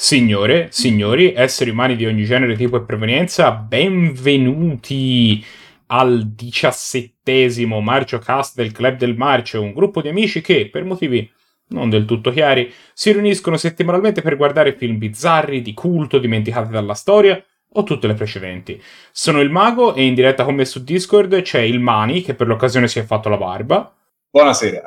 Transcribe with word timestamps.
Signore, 0.00 0.68
signori, 0.70 1.34
esseri 1.36 1.68
umani 1.68 1.94
di 1.94 2.06
ogni 2.06 2.24
genere, 2.24 2.56
tipo 2.56 2.78
e 2.78 2.84
provenienza, 2.84 3.50
benvenuti 3.50 5.44
al 5.88 6.26
diciassettesimo 6.26 7.80
Marcio 7.80 8.18
Cast 8.18 8.56
del 8.56 8.72
Club 8.72 8.96
del 8.96 9.14
Marcio, 9.14 9.60
un 9.60 9.74
gruppo 9.74 10.00
di 10.00 10.08
amici 10.08 10.40
che, 10.40 10.70
per 10.70 10.84
motivi 10.84 11.30
non 11.68 11.90
del 11.90 12.06
tutto 12.06 12.30
chiari, 12.30 12.72
si 12.94 13.12
riuniscono 13.12 13.58
settimanalmente 13.58 14.22
per 14.22 14.38
guardare 14.38 14.74
film 14.74 14.96
bizzarri, 14.96 15.60
di 15.60 15.74
culto, 15.74 16.16
dimenticati 16.16 16.70
dalla 16.70 16.94
storia, 16.94 17.38
o 17.72 17.82
tutte 17.82 18.06
le 18.06 18.14
precedenti. 18.14 18.82
Sono 19.12 19.42
il 19.42 19.50
mago 19.50 19.94
e 19.94 20.02
in 20.02 20.14
diretta 20.14 20.44
con 20.44 20.54
me 20.54 20.64
su 20.64 20.82
Discord 20.82 21.42
c'è 21.42 21.60
il 21.60 21.78
Mani, 21.78 22.22
che 22.22 22.32
per 22.32 22.46
l'occasione 22.46 22.88
si 22.88 22.98
è 22.98 23.04
fatto 23.04 23.28
la 23.28 23.36
barba. 23.36 23.94
Buonasera. 24.30 24.82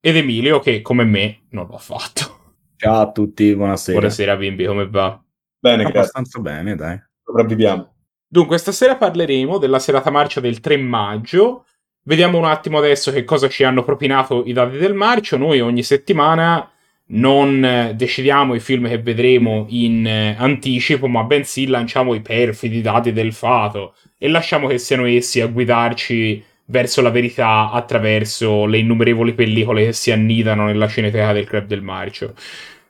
Ed 0.00 0.14
Emilio, 0.14 0.60
che 0.60 0.80
come 0.80 1.02
me 1.02 1.40
non 1.50 1.66
l'ha 1.68 1.78
fatto. 1.78 2.43
Ciao 2.76 3.00
a 3.00 3.12
tutti, 3.12 3.54
buonasera. 3.54 3.98
Buonasera 3.98 4.36
bimbi, 4.36 4.64
come 4.66 4.88
va? 4.88 5.20
Bene, 5.58 5.84
Abbastanza 5.84 6.40
bene, 6.40 6.74
dai. 6.74 7.00
Sopravviviamo. 7.24 7.94
Dunque, 8.26 8.58
stasera 8.58 8.96
parleremo 8.96 9.58
della 9.58 9.78
serata 9.78 10.10
marcia 10.10 10.40
del 10.40 10.60
3 10.60 10.76
maggio. 10.76 11.66
Vediamo 12.02 12.36
un 12.36 12.44
attimo 12.44 12.78
adesso 12.78 13.12
che 13.12 13.24
cosa 13.24 13.48
ci 13.48 13.64
hanno 13.64 13.84
propinato 13.84 14.44
i 14.44 14.52
dati 14.52 14.76
del 14.76 14.94
marcio. 14.94 15.36
Noi 15.36 15.60
ogni 15.60 15.82
settimana 15.82 16.68
non 17.06 17.64
eh, 17.64 17.94
decidiamo 17.94 18.54
i 18.54 18.60
film 18.60 18.88
che 18.88 18.98
vedremo 18.98 19.66
in 19.68 20.06
eh, 20.06 20.34
anticipo, 20.36 21.06
ma 21.06 21.22
bensì 21.24 21.66
lanciamo 21.66 22.14
i 22.14 22.20
perfidi 22.20 22.80
dati 22.80 23.12
del 23.12 23.32
fato 23.32 23.94
e 24.18 24.28
lasciamo 24.28 24.66
che 24.68 24.78
siano 24.78 25.06
essi 25.06 25.40
a 25.40 25.46
guidarci 25.46 26.44
verso 26.66 27.02
la 27.02 27.10
verità 27.10 27.70
attraverso 27.70 28.66
le 28.66 28.78
innumerevoli 28.78 29.34
pellicole 29.34 29.86
che 29.86 29.92
si 29.92 30.10
annidano 30.10 30.66
nella 30.66 30.88
cineteca 30.88 31.32
del 31.32 31.46
Club 31.46 31.66
del 31.66 31.82
Marcio. 31.82 32.34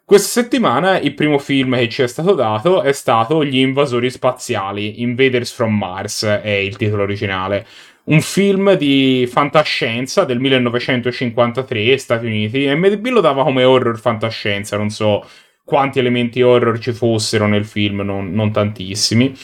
Questa 0.07 0.43
settimana 0.43 0.99
il 0.99 1.15
primo 1.15 1.39
film 1.39 1.77
che 1.77 1.89
ci 1.89 2.03
è 2.03 2.07
stato 2.07 2.35
dato 2.35 2.83
è 2.83 2.93
stato 2.93 3.43
Gli 3.43 3.59
invasori 3.59 4.11
spaziali, 4.11 5.01
Invaders 5.01 5.51
from 5.53 5.75
Mars 5.75 6.25
è 6.25 6.51
il 6.51 6.77
titolo 6.77 7.05
originale. 7.05 7.67
Un 8.05 8.21
film 8.21 8.75
di 8.75 9.27
fantascienza 9.31 10.25
del 10.25 10.39
1953, 10.41 11.97
Stati 11.97 12.27
Uniti, 12.27 12.67
MDB 12.67 13.07
lo 13.07 13.21
dava 13.23 13.45
come 13.45 13.65
horror 13.65 13.99
fantascienza, 13.99 14.77
non 14.77 14.91
so 14.91 15.27
quanti 15.65 16.01
elementi 16.01 16.43
horror 16.43 16.79
ci 16.79 16.93
fossero 16.93 17.47
nel 17.47 17.65
film, 17.65 18.03
non, 18.03 18.31
non 18.31 18.53
tantissimi. 18.53 19.35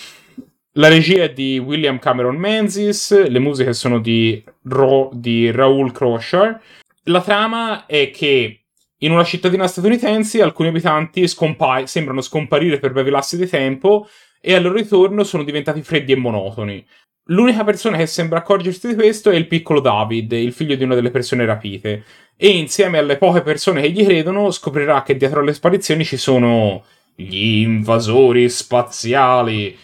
La 0.75 0.87
regia 0.87 1.25
è 1.25 1.33
di 1.33 1.59
William 1.59 1.99
Cameron 1.99 2.37
Menzies, 2.37 3.27
le 3.29 3.39
musiche 3.41 3.73
sono 3.73 3.99
di, 3.99 4.43
Ro- 4.69 5.11
di 5.13 5.51
Raoul 5.51 5.91
Crosher. 5.91 6.61
La 7.05 7.21
trama 7.23 7.87
è 7.87 8.13
che 8.13 8.67
in 8.98 9.11
una 9.11 9.25
cittadina 9.25 9.67
statunitense 9.67 10.41
alcuni 10.41 10.69
abitanti 10.69 11.27
scompa- 11.27 11.87
sembrano 11.87 12.21
scomparire 12.21 12.79
per 12.79 12.93
brevi 12.93 13.11
lassi 13.11 13.37
di 13.37 13.48
tempo 13.48 14.09
e 14.41 14.55
al 14.55 14.63
loro 14.63 14.77
ritorno 14.77 15.25
sono 15.25 15.43
diventati 15.43 15.83
freddi 15.83 16.13
e 16.13 16.17
monotoni. 16.17 16.87
L'unica 17.25 17.65
persona 17.65 17.97
che 17.97 18.07
sembra 18.07 18.39
accorgersi 18.39 18.89
di 18.89 18.95
questo 18.95 19.31
è 19.31 19.35
il 19.35 19.48
piccolo 19.48 19.81
David, 19.81 20.31
il 20.33 20.53
figlio 20.53 20.77
di 20.77 20.85
una 20.85 20.95
delle 20.95 21.11
persone 21.11 21.45
rapite, 21.45 22.05
e 22.37 22.48
insieme 22.48 22.98
alle 22.98 23.17
poche 23.17 23.43
persone 23.43 23.81
che 23.81 23.91
gli 23.91 24.05
credono 24.05 24.53
scoprirà 24.53 25.03
che 25.03 25.17
dietro 25.17 25.41
alle 25.41 25.53
sparizioni 25.53 26.05
ci 26.05 26.17
sono 26.17 26.85
gli 27.17 27.59
invasori 27.63 28.48
spaziali. 28.48 29.77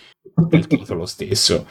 Il 0.50 0.66
titolo 0.66 1.06
stesso. 1.06 1.66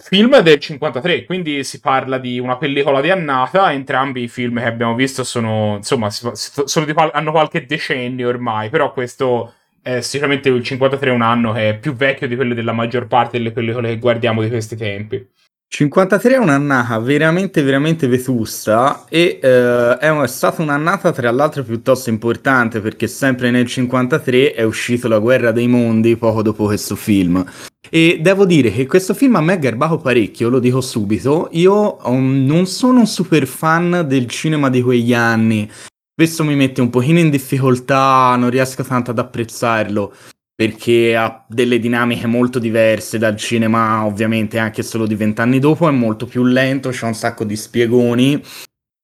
Film 0.00 0.38
del 0.40 0.60
53, 0.60 1.24
quindi 1.24 1.64
si 1.64 1.80
parla 1.80 2.18
di 2.18 2.38
una 2.38 2.56
pellicola 2.56 3.00
di 3.00 3.10
annata. 3.10 3.72
Entrambi 3.72 4.22
i 4.22 4.28
film 4.28 4.58
che 4.58 4.66
abbiamo 4.66 4.94
visto 4.94 5.24
sono, 5.24 5.76
insomma, 5.76 6.08
sono 6.10 6.84
di, 6.84 6.92
hanno 6.94 7.30
qualche 7.32 7.66
decennio 7.66 8.28
ormai, 8.28 8.68
però 8.70 8.92
questo 8.92 9.54
è 9.82 10.00
sicuramente 10.00 10.50
il 10.50 10.62
53 10.62 11.10
è 11.10 11.12
un 11.12 11.22
anno 11.22 11.52
che 11.52 11.70
è 11.70 11.78
più 11.78 11.94
vecchio 11.94 12.28
di 12.28 12.36
quello 12.36 12.54
della 12.54 12.72
maggior 12.72 13.06
parte 13.06 13.38
delle 13.38 13.52
pellicole 13.52 13.88
che 13.88 13.98
guardiamo 13.98 14.42
di 14.42 14.48
questi 14.48 14.76
tempi. 14.76 15.26
53 15.70 16.34
è 16.34 16.38
un'annata 16.38 16.98
veramente 16.98 17.62
veramente 17.62 18.08
vetusta 18.08 19.04
e 19.08 19.38
eh, 19.40 19.98
è, 19.98 20.26
stata 20.26 20.62
un'annata 20.62 21.12
tra 21.12 21.30
l'altro 21.30 21.62
piuttosto 21.62 22.08
importante 22.08 22.80
perché 22.80 23.06
sempre 23.06 23.50
nel 23.50 23.66
53 23.66 24.54
è 24.54 24.62
uscito 24.62 25.08
La 25.08 25.18
guerra 25.18 25.52
dei 25.52 25.68
mondi 25.68 26.16
poco 26.16 26.42
dopo 26.42 26.64
questo 26.64 26.96
film 26.96 27.44
e 27.90 28.18
devo 28.20 28.44
dire 28.44 28.70
che 28.72 28.86
questo 28.86 29.14
film 29.14 29.36
a 29.36 29.40
me 29.40 29.54
ha 29.54 29.56
garbato 29.56 29.98
parecchio, 29.98 30.48
lo 30.48 30.58
dico 30.58 30.80
subito. 30.80 31.48
Io 31.52 31.96
um, 32.06 32.44
non 32.44 32.66
sono 32.66 33.00
un 33.00 33.06
super 33.06 33.46
fan 33.46 34.04
del 34.06 34.26
cinema 34.26 34.68
di 34.68 34.82
quegli 34.82 35.14
anni. 35.14 35.70
Questo 36.14 36.44
mi 36.44 36.54
mette 36.54 36.80
un 36.80 36.90
pochino 36.90 37.18
in 37.18 37.30
difficoltà, 37.30 38.34
non 38.36 38.50
riesco 38.50 38.82
tanto 38.82 39.12
ad 39.12 39.18
apprezzarlo 39.18 40.12
perché 40.58 41.14
ha 41.14 41.44
delle 41.46 41.78
dinamiche 41.78 42.26
molto 42.26 42.58
diverse 42.58 43.16
dal 43.16 43.36
cinema, 43.36 44.04
ovviamente 44.04 44.58
anche 44.58 44.82
solo 44.82 45.06
di 45.06 45.14
vent'anni 45.14 45.60
dopo, 45.60 45.86
è 45.86 45.92
molto 45.92 46.26
più 46.26 46.42
lento, 46.42 46.88
c'è 46.88 47.06
un 47.06 47.14
sacco 47.14 47.44
di 47.44 47.54
spiegoni. 47.54 48.42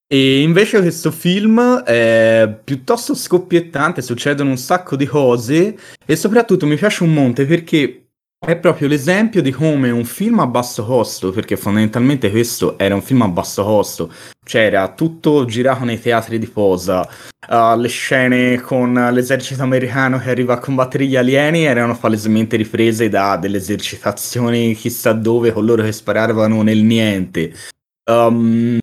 E 0.05 0.41
invece 0.41 0.81
questo 0.81 1.13
film 1.13 1.79
è 1.83 2.61
piuttosto 2.65 3.15
scoppiettante, 3.15 4.03
succedono 4.03 4.51
un 4.51 4.57
sacco 4.57 4.97
di 4.97 5.07
cose 5.07 5.79
e 6.05 6.17
soprattutto 6.17 6.67
mi 6.67 6.75
piace 6.75 7.05
un 7.05 7.13
monte 7.13 7.47
perché 7.47 8.04
è 8.45 8.57
proprio 8.57 8.89
l'esempio 8.89 9.41
di 9.41 9.51
come 9.51 9.91
un 9.91 10.05
film 10.05 10.39
a 10.41 10.47
basso 10.47 10.85
costo, 10.85 11.31
perché 11.31 11.57
fondamentalmente 11.57 12.31
questo 12.31 12.79
era 12.79 12.95
un 12.95 13.03
film 13.03 13.23
a 13.23 13.29
basso 13.29 13.65
costo, 13.65 14.13
c'era 14.45 14.93
tutto 14.93 15.45
girato 15.47 15.85
nei 15.85 15.99
teatri 16.01 16.39
di 16.39 16.47
posa, 16.47 17.09
uh, 17.49 17.79
le 17.79 17.89
scene 17.89 18.61
con 18.61 18.93
l'esercito 19.13 19.63
americano 19.63 20.19
che 20.19 20.31
arriva 20.31 20.55
a 20.55 20.59
combattere 20.59 21.07
gli 21.07 21.17
alieni 21.17 21.65
erano 21.65 21.97
palesemente 21.97 22.57
riprese 22.57 23.09
da 23.09 23.37
delle 23.37 23.57
esercitazioni 23.57 24.75
chissà 24.75 25.13
dove 25.13 25.53
con 25.53 25.65
loro 25.65 25.83
che 25.83 25.93
sparavano 25.93 26.63
nel 26.63 26.83
niente. 26.83 27.53
Um, 28.11 28.79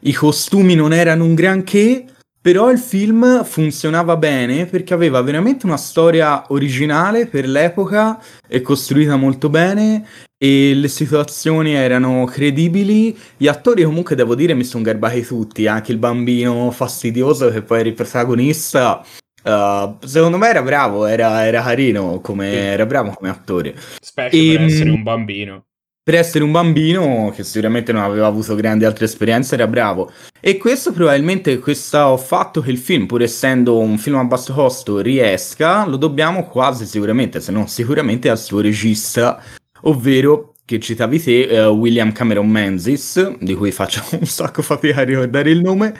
I 0.00 0.12
costumi 0.12 0.74
non 0.74 0.92
erano 0.92 1.24
un 1.24 1.34
granché, 1.34 2.04
però 2.44 2.70
il 2.70 2.78
film 2.78 3.42
funzionava 3.42 4.18
bene 4.18 4.66
perché 4.66 4.92
aveva 4.92 5.22
veramente 5.22 5.64
una 5.64 5.78
storia 5.78 6.44
originale 6.48 7.26
per 7.26 7.48
l'epoca 7.48 8.22
e 8.46 8.60
costruita 8.60 9.16
molto 9.16 9.48
bene 9.48 10.06
e 10.36 10.74
le 10.74 10.88
situazioni 10.88 11.72
erano 11.72 12.26
credibili. 12.26 13.16
Gli 13.38 13.48
attori 13.48 13.82
comunque 13.82 14.14
devo 14.14 14.34
dire 14.34 14.52
mi 14.52 14.64
sono 14.64 14.82
garbati 14.82 15.22
tutti, 15.22 15.66
anche 15.66 15.92
il 15.92 15.96
bambino 15.96 16.70
fastidioso 16.70 17.48
che 17.48 17.62
poi 17.62 17.80
era 17.80 17.88
il 17.88 17.94
protagonista. 17.94 19.02
Uh, 19.42 19.96
secondo 20.04 20.36
me 20.36 20.48
era 20.48 20.60
bravo, 20.60 21.06
era, 21.06 21.46
era 21.46 21.62
carino, 21.62 22.20
come, 22.20 22.50
sì. 22.50 22.56
era 22.56 22.84
bravo 22.84 23.12
come 23.12 23.30
attore. 23.30 23.74
Specie 24.00 24.36
e, 24.36 24.56
per 24.56 24.66
essere 24.66 24.90
un 24.90 25.02
bambino 25.02 25.64
per 26.04 26.16
essere 26.16 26.44
un 26.44 26.52
bambino 26.52 27.32
che 27.34 27.42
sicuramente 27.42 27.90
non 27.90 28.02
aveva 28.02 28.26
avuto 28.26 28.54
grandi 28.54 28.84
altre 28.84 29.06
esperienze, 29.06 29.54
era 29.54 29.66
bravo. 29.66 30.12
E 30.38 30.58
questo 30.58 30.92
probabilmente, 30.92 31.58
questo 31.58 32.18
fatto 32.18 32.60
che 32.60 32.70
il 32.70 32.76
film, 32.76 33.06
pur 33.06 33.22
essendo 33.22 33.78
un 33.78 33.96
film 33.96 34.16
a 34.16 34.24
basso 34.24 34.52
costo, 34.52 35.00
riesca, 35.00 35.86
lo 35.86 35.96
dobbiamo 35.96 36.46
quasi 36.46 36.84
sicuramente, 36.84 37.40
se 37.40 37.52
non 37.52 37.68
sicuramente, 37.68 38.28
al 38.28 38.38
suo 38.38 38.60
regista, 38.60 39.42
ovvero 39.82 40.52
che 40.66 40.78
citavi 40.78 41.22
te, 41.22 41.58
uh, 41.58 41.68
William 41.70 42.12
Cameron 42.12 42.48
Menzies, 42.48 43.38
di 43.38 43.54
cui 43.54 43.72
faccio 43.72 44.02
un 44.20 44.26
sacco 44.26 44.60
fatica 44.60 45.00
a 45.00 45.04
ricordare 45.04 45.50
il 45.50 45.62
nome, 45.62 45.94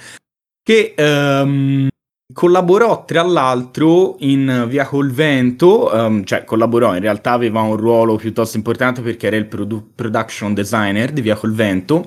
che 0.62 0.94
um, 0.98 1.88
Collaborò 2.34 3.04
tra 3.04 3.22
l'altro 3.22 4.16
in 4.18 4.66
Via 4.68 4.84
col 4.86 5.10
Vento, 5.12 5.90
um, 5.94 6.24
cioè 6.24 6.44
collaborò, 6.44 6.94
in 6.94 7.00
realtà 7.00 7.30
aveva 7.30 7.60
un 7.60 7.76
ruolo 7.76 8.16
piuttosto 8.16 8.56
importante 8.56 9.02
perché 9.02 9.28
era 9.28 9.36
il 9.36 9.46
produ- 9.46 9.94
production 9.94 10.52
designer 10.52 11.12
di 11.12 11.20
Via 11.20 11.36
col 11.36 11.54
Vento, 11.54 12.04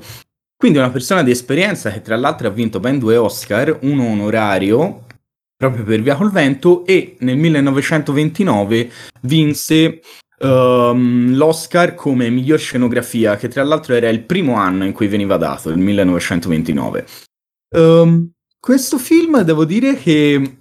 quindi 0.55 0.79
una 0.79 0.89
persona 0.89 1.23
di 1.23 1.31
esperienza 1.31 1.91
che 1.91 2.01
tra 2.01 2.17
l'altro 2.17 2.47
ha 2.47 2.51
vinto 2.51 2.79
ben 2.81 2.99
due 2.99 3.15
Oscar, 3.15 3.79
uno 3.81 4.05
onorario 4.05 5.05
proprio 5.55 5.83
per 5.83 6.01
Via 6.01 6.15
col 6.15 6.31
Vento 6.31 6.85
e 6.85 7.15
nel 7.19 7.37
1929 7.37 8.91
vinse 9.21 10.01
um, 10.39 11.35
l'Oscar 11.35 11.95
come 11.95 12.29
miglior 12.29 12.59
scenografia, 12.59 13.37
che 13.37 13.47
tra 13.47 13.63
l'altro 13.63 13.95
era 13.95 14.09
il 14.09 14.23
primo 14.23 14.55
anno 14.55 14.85
in 14.85 14.93
cui 14.93 15.07
veniva 15.07 15.37
dato, 15.37 15.69
il 15.69 15.77
1929. 15.77 17.05
Um, 17.69 17.81
ehm, 17.81 18.31
questo 18.59 18.97
film 18.97 19.41
devo 19.41 19.65
dire 19.65 19.95
che 19.95 20.57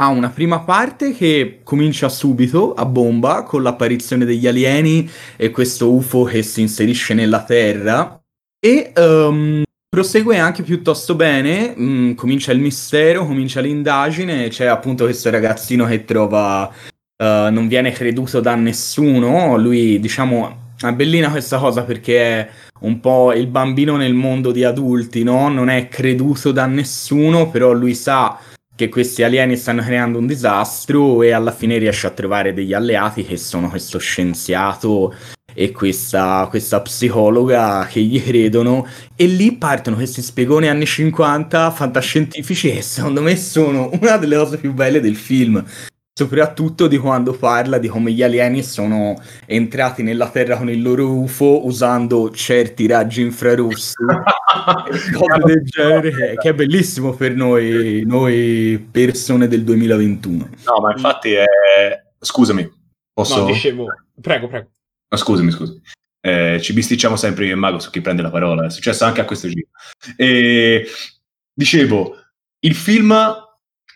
ha 0.00 0.08
una 0.08 0.30
prima 0.30 0.60
parte 0.60 1.12
che 1.12 1.60
comincia 1.62 2.08
subito 2.08 2.72
a 2.72 2.86
bomba 2.86 3.42
con 3.42 3.62
l'apparizione 3.62 4.24
degli 4.24 4.46
alieni 4.46 5.08
e 5.36 5.50
questo 5.50 5.92
UFO 5.92 6.24
che 6.24 6.42
si 6.42 6.62
inserisce 6.62 7.12
nella 7.12 7.44
Terra 7.44 8.18
e 8.58 8.92
um, 8.96 9.62
prosegue 9.88 10.38
anche 10.38 10.62
piuttosto 10.62 11.14
bene, 11.14 11.74
mm, 11.78 12.12
comincia 12.14 12.52
il 12.52 12.60
mistero, 12.60 13.26
comincia 13.26 13.60
l'indagine, 13.60 14.48
c'è 14.48 14.66
appunto 14.66 15.04
questo 15.04 15.28
ragazzino 15.28 15.84
che 15.84 16.04
trova 16.04 16.66
uh, 16.66 17.50
non 17.50 17.68
viene 17.68 17.92
creduto 17.92 18.40
da 18.40 18.54
nessuno, 18.54 19.56
lui 19.56 20.00
diciamo 20.00 20.68
è 20.80 20.92
bellina 20.92 21.30
questa 21.30 21.58
cosa 21.58 21.82
perché 21.82 22.22
è 22.22 22.50
un 22.80 23.00
po' 23.00 23.32
il 23.32 23.46
bambino 23.46 23.96
nel 23.96 24.14
mondo 24.14 24.52
di 24.52 24.64
adulti, 24.64 25.22
no? 25.22 25.48
Non 25.48 25.68
è 25.68 25.88
creduto 25.88 26.52
da 26.52 26.66
nessuno, 26.66 27.50
però 27.50 27.72
lui 27.72 27.94
sa 27.94 28.38
che 28.74 28.88
questi 28.88 29.22
alieni 29.22 29.56
stanno 29.56 29.82
creando 29.82 30.18
un 30.18 30.26
disastro 30.26 31.22
e 31.22 31.32
alla 31.32 31.52
fine 31.52 31.76
riesce 31.76 32.06
a 32.06 32.10
trovare 32.10 32.54
degli 32.54 32.72
alleati 32.72 33.24
che 33.24 33.36
sono 33.36 33.68
questo 33.68 33.98
scienziato 33.98 35.14
e 35.52 35.70
questa, 35.72 36.46
questa 36.48 36.80
psicologa 36.80 37.86
che 37.90 38.00
gli 38.00 38.22
credono 38.22 38.86
e 39.14 39.26
lì 39.26 39.52
partono 39.52 39.96
questi 39.96 40.22
spiegoni 40.22 40.68
anni 40.68 40.86
50 40.86 41.70
fantascientifici 41.70 42.72
che 42.72 42.82
secondo 42.82 43.20
me 43.20 43.36
sono 43.36 43.90
una 44.00 44.16
delle 44.16 44.36
cose 44.36 44.56
più 44.56 44.72
belle 44.72 45.00
del 45.00 45.16
film 45.16 45.62
soprattutto 46.20 46.86
di 46.86 46.98
quando 46.98 47.32
parla 47.32 47.78
di 47.78 47.88
come 47.88 48.12
gli 48.12 48.22
alieni 48.22 48.62
sono 48.62 49.18
entrati 49.46 50.02
nella 50.02 50.28
Terra 50.28 50.58
con 50.58 50.68
il 50.68 50.82
loro 50.82 51.10
UFO 51.10 51.64
usando 51.64 52.30
certi 52.30 52.86
raggi 52.86 53.22
infrarossi. 53.22 53.94
Cose 55.16 55.38
del 55.44 55.62
genere 55.64 56.36
che, 56.36 56.50
è 56.50 56.54
bellissimo 56.54 57.14
per 57.14 57.34
noi, 57.34 58.02
noi 58.04 58.86
persone 58.90 59.48
del 59.48 59.64
2021 59.64 60.36
no 60.36 60.80
ma 60.82 60.92
infatti 60.92 61.32
è... 61.32 61.46
scusami 62.18 62.68
posso... 63.14 63.38
no 63.38 63.46
dicevo 63.46 63.86
prego 64.20 64.48
prego. 64.48 64.68
No, 65.08 65.16
scusami 65.16 65.50
scusami 65.50 65.80
eh, 66.20 66.60
ci 66.60 66.74
bisticciamo 66.74 67.16
sempre 67.16 67.46
io 67.46 67.52
e 67.52 67.56
Mago 67.56 67.78
su 67.78 67.90
chi 67.90 68.02
prende 68.02 68.20
la 68.20 68.30
parola 68.30 68.66
è 68.66 68.70
successo 68.70 69.04
anche 69.06 69.22
a 69.22 69.24
questo 69.24 69.48
giro. 69.48 69.68
E 70.16 70.86
dicevo 71.54 72.16
il 72.58 72.74
film 72.74 73.14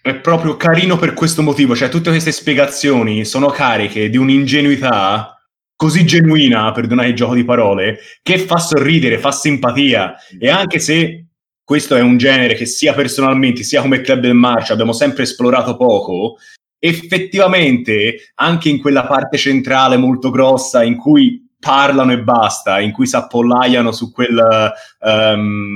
è 0.05 0.17
proprio 0.17 0.59
carino 0.59 0.99
per 0.99 1.15
questo 1.15 1.41
motivo, 1.41 1.75
cioè 1.75 1.89
tutte 1.89 2.11
queste 2.11 2.31
spiegazioni 2.31 3.25
sono 3.25 3.47
cariche 3.47 4.11
di 4.11 4.19
un'ingenuità 4.19 5.43
così 5.75 6.05
genuina, 6.05 6.71
perdonate 6.73 7.09
il 7.09 7.15
gioco 7.15 7.33
di 7.33 7.43
parole, 7.43 8.01
che 8.21 8.37
fa 8.37 8.59
sorridere, 8.59 9.19
fa 9.19 9.33
simpatia. 9.33 10.15
E 10.39 10.51
anche 10.51 10.79
se 10.79 11.29
questo 11.65 11.97
è 11.97 12.03
un 12.03 12.19
genere 12.19 12.53
che 12.53 12.67
sia 12.67 12.93
personalmente 12.93 13.62
sia 13.62 13.81
come 13.81 14.03
Club 14.03 14.21
del 14.21 14.35
Marcio 14.35 14.75
abbiamo 14.75 14.93
sempre 14.93 15.23
esplorato 15.23 15.75
poco, 15.75 16.37
effettivamente 16.79 18.33
anche 18.35 18.69
in 18.69 18.83
quella 18.83 19.06
parte 19.06 19.39
centrale 19.39 19.97
molto 19.97 20.29
grossa 20.29 20.83
in 20.83 20.97
cui 20.97 21.49
parlano 21.59 22.12
e 22.12 22.21
basta, 22.21 22.79
in 22.79 22.93
cui 22.93 23.06
si 23.06 23.17
appollaiano 23.17 23.91
su 23.91 24.12
quel 24.12 24.71
um, 25.01 25.73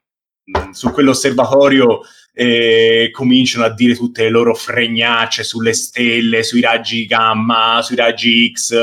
su 0.71 0.91
quell'osservatorio 0.93 2.01
e 2.41 3.11
cominciano 3.11 3.65
a 3.65 3.75
dire 3.75 3.97
tutte 3.97 4.23
le 4.23 4.31
loro 4.31 4.55
fregnacce 4.55 5.43
sulle 5.43 5.73
stelle, 5.73 6.45
sui 6.45 6.61
raggi 6.61 7.05
gamma, 7.05 7.83
sui 7.83 7.97
raggi 7.97 8.53
X, 8.55 8.77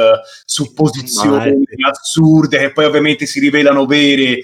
su 0.44 0.74
posizioni 0.74 1.64
assurde 1.90 2.58
che 2.58 2.72
poi 2.74 2.84
ovviamente 2.84 3.26
si 3.26 3.40
rivelano 3.40 3.86
vere. 3.86 4.42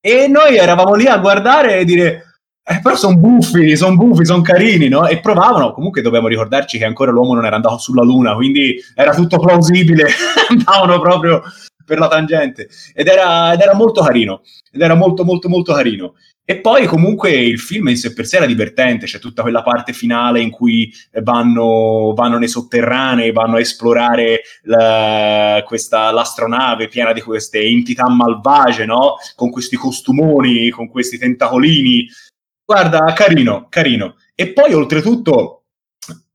E 0.00 0.26
noi 0.26 0.56
eravamo 0.56 0.94
lì 0.94 1.04
a 1.06 1.18
guardare 1.18 1.80
e 1.80 1.84
dire, 1.84 2.38
eh, 2.64 2.80
però 2.82 2.96
sono 2.96 3.18
buffi, 3.18 3.76
sono 3.76 3.94
buffi, 3.94 4.24
sono 4.24 4.40
carini, 4.40 4.88
no? 4.88 5.06
E 5.06 5.20
provavano, 5.20 5.74
comunque 5.74 6.00
dobbiamo 6.00 6.28
ricordarci 6.28 6.78
che 6.78 6.86
ancora 6.86 7.10
l'uomo 7.10 7.34
non 7.34 7.44
era 7.44 7.56
andato 7.56 7.76
sulla 7.76 8.04
Luna, 8.04 8.34
quindi 8.36 8.82
era 8.94 9.14
tutto 9.14 9.38
plausibile, 9.38 10.08
andavano 10.48 10.98
proprio 10.98 11.42
per 11.86 11.98
la 11.98 12.08
tangente. 12.08 12.68
Ed 12.92 13.06
era, 13.06 13.54
ed 13.54 13.60
era 13.60 13.74
molto 13.74 14.02
carino, 14.02 14.42
ed 14.70 14.82
era 14.82 14.94
molto 14.94 15.24
molto 15.24 15.48
molto 15.48 15.72
carino. 15.72 16.14
E 16.48 16.60
poi 16.60 16.86
comunque 16.86 17.32
il 17.32 17.58
film 17.58 17.88
in 17.88 17.96
sé 17.96 18.12
per 18.12 18.24
sé 18.24 18.36
era 18.36 18.46
divertente, 18.46 19.06
c'è 19.06 19.18
tutta 19.18 19.42
quella 19.42 19.62
parte 19.62 19.92
finale 19.92 20.40
in 20.40 20.50
cui 20.50 20.92
vanno, 21.22 22.12
vanno 22.14 22.38
nei 22.38 22.46
sotterranei, 22.46 23.32
vanno 23.32 23.56
a 23.56 23.60
esplorare 23.60 24.42
la, 24.62 25.60
questa, 25.66 26.12
l'astronave 26.12 26.86
piena 26.86 27.12
di 27.12 27.20
queste 27.20 27.60
entità 27.60 28.08
malvagie, 28.08 28.84
no? 28.84 29.16
Con 29.34 29.50
questi 29.50 29.74
costumoni, 29.74 30.70
con 30.70 30.88
questi 30.88 31.18
tentacolini. 31.18 32.08
Guarda, 32.64 33.12
carino, 33.12 33.66
carino. 33.68 34.14
E 34.36 34.52
poi 34.52 34.72
oltretutto 34.72 35.62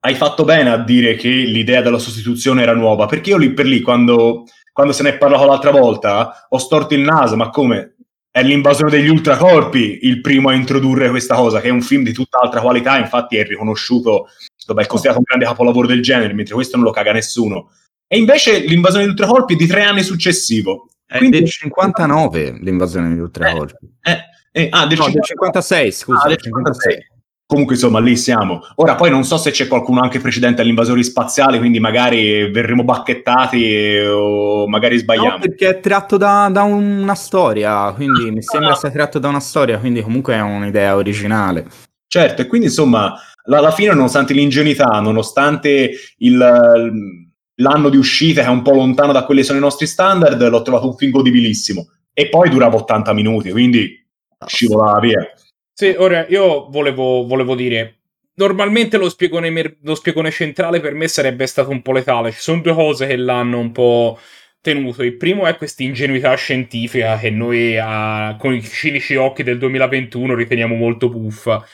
hai 0.03 0.15
fatto 0.15 0.43
bene 0.43 0.71
a 0.71 0.77
dire 0.77 1.15
che 1.15 1.29
l'idea 1.29 1.81
della 1.81 1.99
sostituzione 1.99 2.63
era 2.63 2.73
nuova, 2.73 3.05
perché 3.05 3.29
io 3.29 3.37
lì 3.37 3.53
per 3.53 3.65
lì, 3.65 3.81
quando, 3.81 4.45
quando 4.71 4.93
se 4.93 5.03
ne 5.03 5.09
è 5.09 5.17
parlato 5.17 5.45
l'altra 5.45 5.71
volta, 5.71 6.47
ho 6.49 6.57
storto 6.57 6.93
il 6.93 7.01
naso, 7.01 7.35
ma 7.35 7.49
come? 7.49 7.95
è 8.31 8.41
l'invasione 8.41 8.89
degli 8.89 9.09
ultracorpi 9.09 9.99
il 10.03 10.21
primo 10.21 10.47
a 10.49 10.53
introdurre 10.53 11.09
questa 11.09 11.35
cosa, 11.35 11.59
che 11.59 11.67
è 11.67 11.71
un 11.71 11.81
film 11.81 12.03
di 12.03 12.13
tutt'altra 12.13 12.61
qualità, 12.61 12.97
infatti 12.97 13.35
è 13.35 13.43
riconosciuto, 13.43 14.27
è 14.27 14.85
considerato 14.85 15.17
un 15.17 15.25
grande 15.25 15.45
capolavoro 15.45 15.85
del 15.85 16.01
genere, 16.01 16.33
mentre 16.33 16.53
questo 16.53 16.77
non 16.77 16.85
lo 16.85 16.91
caga 16.91 17.11
nessuno. 17.11 17.71
E 18.07 18.17
invece 18.17 18.59
l'invasione 18.59 19.03
degli 19.03 19.13
ultracorpi 19.13 19.53
è 19.53 19.57
di 19.57 19.67
tre 19.67 19.83
anni 19.83 20.01
successivo. 20.01 20.87
È 21.05 21.17
Quindi... 21.17 21.39
del 21.39 21.49
59 21.49 22.59
l'invasione 22.61 23.09
degli 23.09 23.19
ultracorpi. 23.19 23.89
Eh, 24.01 24.11
eh, 24.11 24.63
eh, 24.63 24.67
ah, 24.71 24.87
del, 24.87 24.97
no, 24.97 25.05
50... 25.05 25.11
del 25.11 25.23
56, 25.23 25.91
scusa. 25.91 26.23
Ah, 26.23 26.27
del 26.29 26.37
56. 26.37 26.93
56. 26.93 27.10
Comunque, 27.51 27.75
insomma, 27.75 27.99
lì 27.99 28.15
siamo. 28.15 28.61
Ora, 28.75 28.95
poi 28.95 29.09
non 29.09 29.25
so 29.25 29.35
se 29.35 29.51
c'è 29.51 29.67
qualcuno 29.67 29.99
anche 29.99 30.21
precedente 30.21 30.61
agli 30.61 30.69
invasori 30.69 31.03
spaziali, 31.03 31.57
quindi 31.57 31.81
magari 31.81 32.49
verremo 32.49 32.85
bacchettati 32.85 33.97
o 34.07 34.69
magari 34.69 34.97
sbagliamo. 34.97 35.31
No, 35.31 35.39
perché 35.39 35.67
è 35.67 35.79
tratto 35.81 36.15
da, 36.15 36.47
da 36.49 36.63
una 36.63 37.13
storia, 37.13 37.91
quindi 37.91 38.31
mi 38.31 38.41
sembra 38.41 38.71
ah. 38.71 38.75
sia 38.75 38.89
tratto 38.89 39.19
da 39.19 39.27
una 39.27 39.41
storia, 39.41 39.79
quindi 39.79 40.01
comunque 40.01 40.35
è 40.35 40.39
un'idea 40.39 40.95
originale. 40.95 41.67
Certo, 42.07 42.41
e 42.41 42.47
quindi 42.47 42.67
insomma, 42.67 43.19
alla 43.43 43.71
fine, 43.71 43.93
nonostante 43.93 44.31
l'ingenuità, 44.33 45.01
nonostante 45.01 45.91
il, 46.19 46.37
l'anno 47.55 47.89
di 47.89 47.97
uscita 47.97 48.43
che 48.43 48.47
è 48.47 48.49
un 48.49 48.61
po' 48.61 48.71
lontano 48.71 49.11
da 49.11 49.25
quelli 49.25 49.41
che 49.41 49.47
sono 49.47 49.59
i 49.59 49.61
nostri 49.61 49.87
standard, 49.87 50.41
l'ho 50.47 50.61
trovato 50.61 50.87
un 50.87 50.95
film 50.95 51.11
godibilissimo. 51.11 51.85
E 52.13 52.29
poi 52.29 52.49
durava 52.49 52.77
80 52.77 53.11
minuti, 53.11 53.51
quindi 53.51 54.07
scivolava 54.45 55.01
via. 55.01 55.19
Sì, 55.81 55.95
ora 55.97 56.27
io 56.29 56.69
volevo, 56.69 57.25
volevo 57.25 57.55
dire, 57.55 58.01
normalmente 58.35 58.97
lo 58.97 59.09
spiegone, 59.09 59.49
lo 59.81 59.95
spiegone, 59.95 60.29
centrale 60.29 60.79
per 60.79 60.93
me 60.93 61.07
sarebbe 61.07 61.47
stato 61.47 61.71
un 61.71 61.81
po' 61.81 61.91
letale. 61.91 62.31
Ci 62.31 62.39
sono 62.39 62.61
due 62.61 62.75
cose 62.75 63.07
che 63.07 63.15
l'hanno 63.15 63.57
un 63.57 63.71
po' 63.71 64.19
tenuto. 64.61 65.01
Il 65.01 65.17
primo 65.17 65.47
è 65.47 65.57
questa 65.57 65.81
ingenuità 65.81 66.35
scientifica 66.35 67.17
che 67.17 67.31
noi 67.31 67.79
a, 67.79 68.35
con 68.37 68.53
i 68.53 68.61
cinici 68.61 69.15
occhi 69.15 69.41
del 69.41 69.57
2021 69.57 70.35
riteniamo 70.35 70.75
molto 70.75 71.09
buffa. 71.09 71.65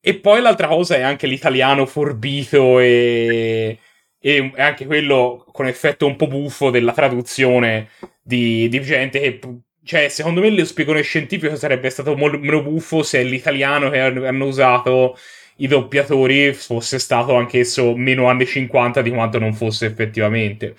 E 0.00 0.14
poi 0.20 0.40
l'altra 0.40 0.68
cosa 0.68 0.94
è 0.94 1.00
anche 1.00 1.26
l'italiano 1.26 1.86
forbito 1.86 2.78
e, 2.78 3.80
e 4.20 4.52
anche 4.58 4.86
quello 4.86 5.44
con 5.50 5.66
effetto 5.66 6.06
un 6.06 6.14
po' 6.14 6.28
buffo 6.28 6.70
della 6.70 6.92
traduzione 6.92 7.88
di, 8.22 8.68
di 8.68 8.80
gente 8.80 9.18
che 9.18 9.40
cioè, 9.90 10.08
secondo 10.08 10.40
me 10.40 10.50
lo 10.50 10.64
spiegone 10.64 11.02
scientifico 11.02 11.56
sarebbe 11.56 11.90
stato 11.90 12.16
molto 12.16 12.38
meno 12.38 12.62
buffo 12.62 13.02
se 13.02 13.24
l'italiano 13.24 13.90
che 13.90 13.98
hanno 13.98 14.46
usato 14.46 15.18
i 15.56 15.66
doppiatori 15.66 16.54
fosse 16.54 17.00
stato 17.00 17.34
anch'esso 17.34 17.96
meno 17.96 18.28
anni 18.28 18.46
50 18.46 19.02
di 19.02 19.10
quanto 19.10 19.40
non 19.40 19.52
fosse 19.52 19.86
effettivamente. 19.86 20.76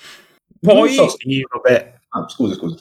Poi... 0.62 0.94
So, 0.94 1.10
sì, 1.10 1.46
vabbè. 1.46 1.94
Ah, 2.08 2.26
scusa, 2.30 2.56
scusa. 2.56 2.78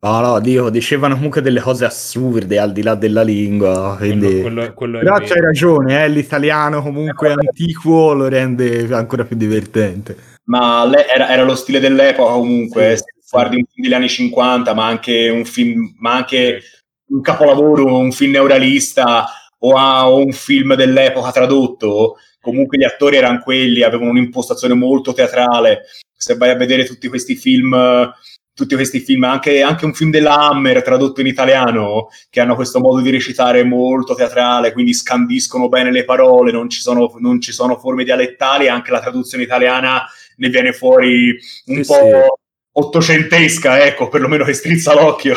No, 0.00 0.20
no, 0.20 0.40
dico, 0.40 0.68
dicevano 0.68 1.14
comunque 1.14 1.40
delle 1.40 1.60
cose 1.60 1.86
assurde 1.86 2.58
al 2.58 2.72
di 2.72 2.82
là 2.82 2.94
della 2.94 3.22
lingua. 3.22 3.94
Quindi... 3.96 4.42
Quello, 4.42 4.74
quello, 4.74 4.74
quello 4.74 4.98
Però 4.98 5.16
c'hai 5.16 5.40
ragione, 5.40 6.04
eh, 6.04 6.10
l'italiano 6.10 6.82
comunque 6.82 7.32
antiquo 7.32 8.12
lo 8.12 8.28
rende 8.28 8.86
ancora 8.94 9.24
più 9.24 9.36
divertente. 9.36 10.14
Ma 10.44 10.86
era, 11.10 11.30
era, 11.30 11.42
lo 11.42 11.54
stile 11.54 11.80
dell'epoca 11.80 12.32
comunque. 12.32 12.98
Sì 12.98 13.18
guardi 13.30 13.56
un 13.56 13.64
film 13.64 13.86
degli 13.86 13.94
anni 13.94 14.08
50, 14.08 14.74
ma 14.74 14.86
anche 14.86 15.28
un 15.28 15.44
film, 15.44 15.94
ma 15.98 16.14
anche 16.14 16.62
un 17.10 17.20
capolavoro, 17.20 17.96
un 17.96 18.12
film 18.12 18.32
neuralista 18.32 19.26
o, 19.58 19.74
a, 19.74 20.10
o 20.10 20.24
un 20.24 20.32
film 20.32 20.74
dell'epoca 20.74 21.30
tradotto, 21.30 22.16
comunque 22.40 22.78
gli 22.78 22.84
attori 22.84 23.16
erano 23.16 23.40
quelli, 23.40 23.82
avevano 23.82 24.10
un'impostazione 24.10 24.74
molto 24.74 25.12
teatrale. 25.12 25.82
Se 26.16 26.36
vai 26.36 26.50
a 26.50 26.56
vedere 26.56 26.84
tutti 26.84 27.08
questi 27.08 27.36
film, 27.36 28.12
tutti 28.52 28.74
questi 28.74 29.00
film, 29.00 29.24
anche, 29.24 29.62
anche, 29.62 29.84
un 29.84 29.94
film 29.94 30.10
della 30.10 30.36
Hammer 30.36 30.82
tradotto 30.82 31.20
in 31.20 31.26
italiano, 31.26 32.08
che 32.28 32.40
hanno 32.40 32.54
questo 32.54 32.80
modo 32.80 33.00
di 33.00 33.10
recitare 33.10 33.64
molto 33.64 34.14
teatrale, 34.14 34.72
quindi 34.72 34.92
scandiscono 34.92 35.68
bene 35.68 35.90
le 35.90 36.04
parole, 36.04 36.52
non 36.52 36.68
ci 36.68 36.80
sono, 36.80 37.12
non 37.18 37.40
ci 37.40 37.52
sono 37.52 37.78
forme 37.78 38.04
dialettali, 38.04 38.68
anche 38.68 38.90
la 38.90 39.00
traduzione 39.00 39.44
italiana 39.44 40.04
ne 40.36 40.48
viene 40.48 40.72
fuori 40.72 41.38
un 41.66 41.82
sì, 41.82 41.86
po' 41.86 41.94
sì 41.94 42.48
ottocentesca, 42.72 43.84
ecco, 43.84 44.08
perlomeno 44.08 44.44
che 44.44 44.52
strizza 44.52 44.94
l'occhio. 44.94 45.36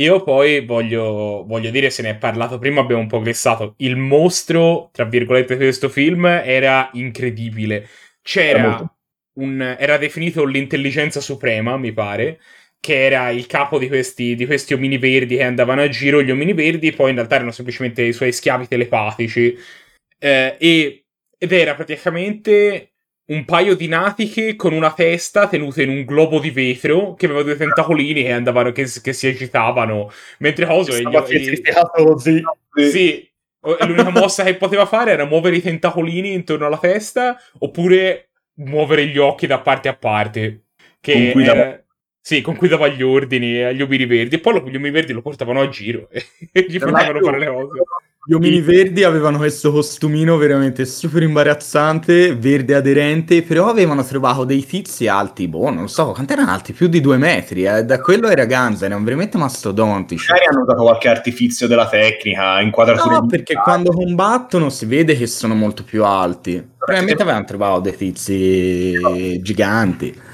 Io 0.00 0.24
poi 0.24 0.64
voglio, 0.64 1.44
voglio, 1.46 1.70
dire, 1.70 1.88
se 1.88 2.02
ne 2.02 2.10
è 2.10 2.16
parlato 2.16 2.58
prima, 2.58 2.80
abbiamo 2.80 3.02
un 3.02 3.08
po' 3.08 3.20
glissato. 3.20 3.74
Il 3.78 3.96
mostro, 3.96 4.90
tra 4.92 5.04
virgolette, 5.04 5.56
di 5.56 5.64
questo 5.64 5.88
film 5.88 6.26
era 6.26 6.90
incredibile. 6.94 7.88
C'era 8.20 8.58
era, 8.58 8.96
un, 9.34 9.76
era 9.78 9.96
definito 9.96 10.44
l'intelligenza 10.44 11.20
suprema, 11.20 11.76
mi 11.76 11.92
pare, 11.92 12.40
che 12.80 13.04
era 13.04 13.30
il 13.30 13.46
capo 13.46 13.78
di 13.78 13.86
questi, 13.86 14.34
di 14.34 14.46
questi 14.46 14.74
omini 14.74 14.98
verdi 14.98 15.36
che 15.36 15.44
andavano 15.44 15.82
a 15.82 15.88
giro. 15.88 16.22
Gli 16.22 16.30
omini 16.32 16.54
verdi 16.54 16.90
poi 16.90 17.10
in 17.10 17.16
realtà 17.16 17.36
erano 17.36 17.52
semplicemente 17.52 18.02
i 18.02 18.12
suoi 18.12 18.32
schiavi 18.32 18.66
telepatici. 18.66 19.56
Eh, 20.18 20.56
e, 20.58 21.04
ed 21.38 21.52
era 21.52 21.74
praticamente 21.76 22.93
un 23.26 23.44
paio 23.44 23.74
di 23.74 23.88
natiche 23.88 24.54
con 24.54 24.72
una 24.74 24.92
testa 24.92 25.48
tenuta 25.48 25.80
in 25.82 25.88
un 25.88 26.04
globo 26.04 26.38
di 26.38 26.50
vetro 26.50 27.14
che 27.14 27.24
aveva 27.24 27.42
due 27.42 27.56
tentacolini 27.56 28.22
che 28.22 28.32
andavano 28.32 28.70
che, 28.72 28.86
che 29.02 29.12
si 29.14 29.26
agitavano 29.26 30.10
mentre 30.40 30.66
coso 30.66 30.92
e, 30.92 31.02
così. 32.70 32.90
sì 32.90 33.32
L'unica 33.86 34.10
mossa 34.10 34.44
che 34.44 34.56
poteva 34.56 34.84
fare 34.84 35.12
era 35.12 35.24
muovere 35.24 35.56
i 35.56 35.62
tentacolini 35.62 36.34
intorno 36.34 36.66
alla 36.66 36.76
testa 36.76 37.38
oppure 37.60 38.28
muovere 38.56 39.06
gli 39.06 39.16
occhi 39.16 39.46
da 39.46 39.60
parte 39.60 39.88
a 39.88 39.96
parte. 39.96 40.64
Che 41.00 41.12
Con 41.12 41.30
cui 41.32 41.44
dava- 41.44 41.60
era- 41.60 41.84
Sì, 42.20 42.40
con 42.42 42.56
cui 42.56 42.68
dava 42.68 42.88
gli 42.88 43.02
ordini 43.02 43.62
agli 43.62 43.80
omini 43.80 44.04
verdi. 44.04 44.34
E 44.34 44.40
poi 44.40 44.60
gli 44.70 44.76
omini 44.76 44.90
verdi 44.90 45.14
lo 45.14 45.22
portavano 45.22 45.62
a 45.62 45.68
giro 45.70 46.08
e 46.52 46.66
gli 46.68 46.78
facevano 46.78 47.20
fare 47.20 47.38
le 47.38 47.46
cose. 47.46 47.82
Gli 48.26 48.32
omini 48.32 48.62
verdi 48.62 49.04
avevano 49.04 49.36
questo 49.36 49.70
costumino 49.70 50.38
veramente 50.38 50.86
super 50.86 51.22
imbarazzante, 51.22 52.34
verde 52.34 52.74
aderente, 52.74 53.42
però 53.42 53.68
avevano 53.68 54.02
trovato 54.02 54.44
dei 54.44 54.64
tizi 54.64 55.06
alti, 55.08 55.46
boh, 55.46 55.68
non 55.68 55.82
lo 55.82 55.86
so, 55.88 56.12
quanto 56.12 56.32
erano 56.32 56.50
alti? 56.50 56.72
Più 56.72 56.86
di 56.86 57.02
due 57.02 57.18
metri, 57.18 57.64
eh. 57.64 57.84
Da 57.84 58.00
quello 58.00 58.28
ai 58.28 58.34
Raganza, 58.34 58.86
erano 58.86 59.04
veramente 59.04 59.36
mastodontici. 59.36 60.30
Magari 60.30 60.48
hanno 60.48 60.62
usato 60.62 60.82
qualche 60.84 61.08
artifizio 61.10 61.66
della 61.66 61.86
tecnica, 61.86 62.62
inquadrature 62.62 63.14
No, 63.14 63.26
perché 63.26 63.56
quando 63.56 63.90
combattono 63.90 64.70
si 64.70 64.86
vede 64.86 65.14
che 65.18 65.26
sono 65.26 65.54
molto 65.54 65.84
più 65.84 66.02
alti. 66.02 66.66
Probabilmente 66.78 67.22
avevano 67.22 67.44
trovato 67.44 67.80
dei 67.80 67.94
tizi 67.94 69.38
giganti. 69.42 70.32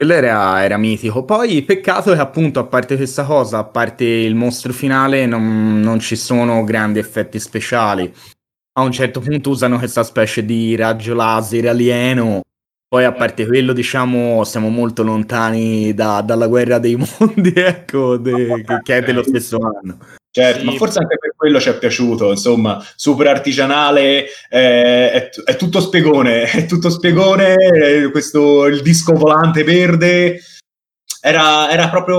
Quello 0.00 0.14
era, 0.14 0.64
era 0.64 0.78
mitico. 0.78 1.26
Poi 1.26 1.60
peccato 1.60 2.14
che 2.14 2.18
appunto, 2.20 2.58
a 2.58 2.64
parte 2.64 2.96
questa 2.96 3.22
cosa, 3.22 3.58
a 3.58 3.64
parte 3.64 4.06
il 4.06 4.34
mostro 4.34 4.72
finale, 4.72 5.26
non, 5.26 5.78
non 5.78 6.00
ci 6.00 6.16
sono 6.16 6.64
grandi 6.64 6.98
effetti 6.98 7.38
speciali. 7.38 8.10
A 8.78 8.80
un 8.80 8.92
certo 8.92 9.20
punto 9.20 9.50
usano 9.50 9.76
questa 9.76 10.02
specie 10.02 10.42
di 10.42 10.74
raggio 10.74 11.12
laser 11.12 11.68
alieno. 11.68 12.40
Poi 12.88 13.04
a 13.04 13.12
parte 13.12 13.44
quello, 13.46 13.74
diciamo, 13.74 14.42
siamo 14.44 14.70
molto 14.70 15.02
lontani 15.02 15.92
da- 15.92 16.22
dalla 16.22 16.46
guerra 16.46 16.78
dei 16.78 16.96
mondi, 17.18 17.52
ecco, 17.54 18.16
de- 18.16 18.62
che, 18.64 18.80
che 18.82 18.96
è 18.96 19.02
dello 19.02 19.22
stesso 19.22 19.58
anno. 19.58 19.98
Certo, 20.32 20.60
Sì. 20.60 20.64
ma 20.66 20.72
forse 20.72 21.00
anche 21.00 21.18
per 21.18 21.34
quello 21.36 21.58
ci 21.60 21.70
è 21.70 21.76
piaciuto, 21.78 22.30
insomma, 22.30 22.80
super 22.94 23.26
artigianale, 23.26 24.26
eh, 24.48 25.10
è, 25.10 25.28
è 25.44 25.56
tutto 25.56 25.80
spiegone, 25.80 26.42
è 26.50 26.66
tutto 26.66 26.88
spiegone, 26.88 27.54
eh, 27.54 28.10
questo, 28.12 28.66
il 28.66 28.80
disco 28.80 29.12
volante 29.14 29.64
verde, 29.64 30.40
era, 31.20 31.70
era 31.70 31.88
proprio, 31.90 32.16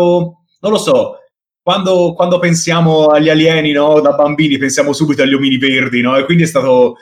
non 0.59 0.71
lo 0.71 0.77
so, 0.77 1.19
quando, 1.63 2.13
quando 2.13 2.39
pensiamo 2.39 3.05
agli 3.07 3.29
alieni, 3.29 3.71
no, 3.71 4.01
da 4.01 4.11
bambini 4.11 4.57
pensiamo 4.57 4.91
subito 4.93 5.21
agli 5.21 5.33
omini 5.33 5.57
verdi, 5.57 6.01
no, 6.01 6.17
e 6.17 6.25
quindi 6.25 6.43
è 6.43 6.47
stato, 6.47 6.95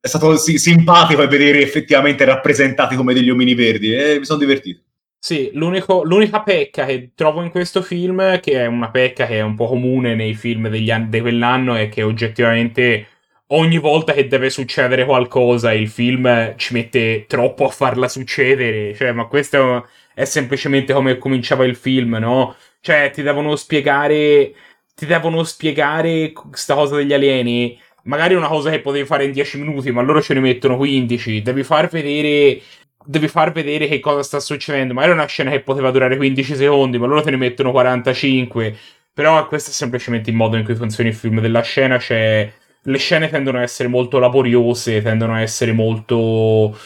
è 0.00 0.06
stato 0.06 0.36
si- 0.36 0.58
simpatico 0.58 1.26
vedere 1.26 1.62
effettivamente 1.62 2.24
rappresentati 2.24 2.94
come 2.94 3.12
degli 3.12 3.30
omini 3.30 3.54
verdi, 3.54 3.92
e 3.92 4.18
mi 4.20 4.24
sono 4.24 4.38
divertito. 4.38 4.82
Sì, 5.24 5.50
l'unica 5.54 6.42
pecca 6.42 6.84
che 6.84 7.12
trovo 7.14 7.42
in 7.42 7.50
questo 7.50 7.80
film, 7.80 8.40
che 8.40 8.54
è 8.54 8.66
una 8.66 8.90
pecca 8.90 9.24
che 9.26 9.36
è 9.36 9.40
un 9.40 9.54
po' 9.54 9.68
comune 9.68 10.16
nei 10.16 10.34
film 10.34 10.64
anni, 10.64 11.08
di 11.08 11.20
quell'anno, 11.20 11.76
è 11.76 11.88
che 11.88 12.02
oggettivamente 12.02 13.06
ogni 13.48 13.78
volta 13.78 14.14
che 14.14 14.26
deve 14.26 14.50
succedere 14.50 15.04
qualcosa 15.04 15.72
il 15.72 15.88
film 15.88 16.56
ci 16.56 16.72
mette 16.74 17.26
troppo 17.28 17.66
a 17.66 17.68
farla 17.68 18.08
succedere. 18.08 18.94
Cioè, 18.94 19.12
ma 19.12 19.26
questo 19.26 19.86
è 20.12 20.24
semplicemente 20.24 20.92
come 20.92 21.16
cominciava 21.18 21.64
il 21.66 21.76
film, 21.76 22.16
no? 22.16 22.56
Cioè, 22.80 23.10
ti 23.12 23.22
devono 23.22 23.54
spiegare. 23.54 24.52
Ti 24.94 25.06
devono 25.06 25.44
spiegare 25.44 26.32
questa 26.32 26.74
cosa 26.74 26.96
degli 26.96 27.12
alieni. 27.12 27.78
Magari 28.04 28.34
è 28.34 28.36
una 28.36 28.48
cosa 28.48 28.70
che 28.70 28.80
potevi 28.80 29.06
fare 29.06 29.24
in 29.24 29.32
10 29.32 29.58
minuti, 29.60 29.92
ma 29.92 30.02
loro 30.02 30.20
ce 30.20 30.34
ne 30.34 30.40
mettono 30.40 30.76
15. 30.76 31.42
Devi 31.42 31.62
far 31.62 31.88
vedere 31.88 32.60
devi 33.04 33.28
far 33.28 33.52
vedere 33.52 33.86
che 33.88 34.00
cosa 34.00 34.22
sta 34.22 34.40
succedendo. 34.40 34.94
Magari 34.94 35.12
è 35.12 35.16
una 35.16 35.26
scena 35.26 35.50
che 35.50 35.60
poteva 35.60 35.90
durare 35.90 36.16
15 36.16 36.54
secondi, 36.56 36.98
ma 36.98 37.06
loro 37.06 37.22
te 37.22 37.30
ne 37.30 37.36
mettono 37.36 37.70
45. 37.70 38.76
Però 39.12 39.46
questo 39.46 39.70
è 39.70 39.72
semplicemente 39.72 40.30
il 40.30 40.36
modo 40.36 40.56
in 40.56 40.64
cui 40.64 40.74
funziona 40.74 41.10
il 41.10 41.16
film 41.16 41.40
della 41.40 41.62
scena. 41.62 41.98
Cioè, 41.98 42.52
le 42.82 42.98
scene 42.98 43.28
tendono 43.28 43.58
a 43.58 43.62
essere 43.62 43.88
molto 43.88 44.18
laboriose, 44.18 45.02
tendono 45.02 45.34
a 45.34 45.40
essere 45.40 45.72
molto 45.72 46.76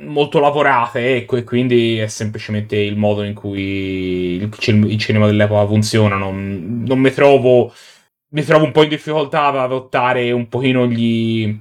molto 0.00 0.40
lavorate, 0.40 1.16
ecco, 1.16 1.36
e 1.36 1.44
quindi 1.44 1.98
è 1.98 2.06
semplicemente 2.06 2.74
il 2.76 2.96
modo 2.96 3.22
in 3.22 3.34
cui 3.34 4.36
il, 4.36 4.48
il 4.66 4.98
cinema 4.98 5.26
dell'epoca 5.26 5.66
funziona. 5.66 6.16
Non, 6.16 6.84
non 6.86 6.98
mi 6.98 7.10
trovo 7.12 7.72
mi 8.32 8.42
trovo 8.42 8.64
un 8.64 8.72
po' 8.72 8.82
in 8.82 8.88
difficoltà 8.88 9.46
ad 9.46 9.56
adottare 9.56 10.30
un 10.32 10.48
pochino 10.48 10.86
gli, 10.86 11.58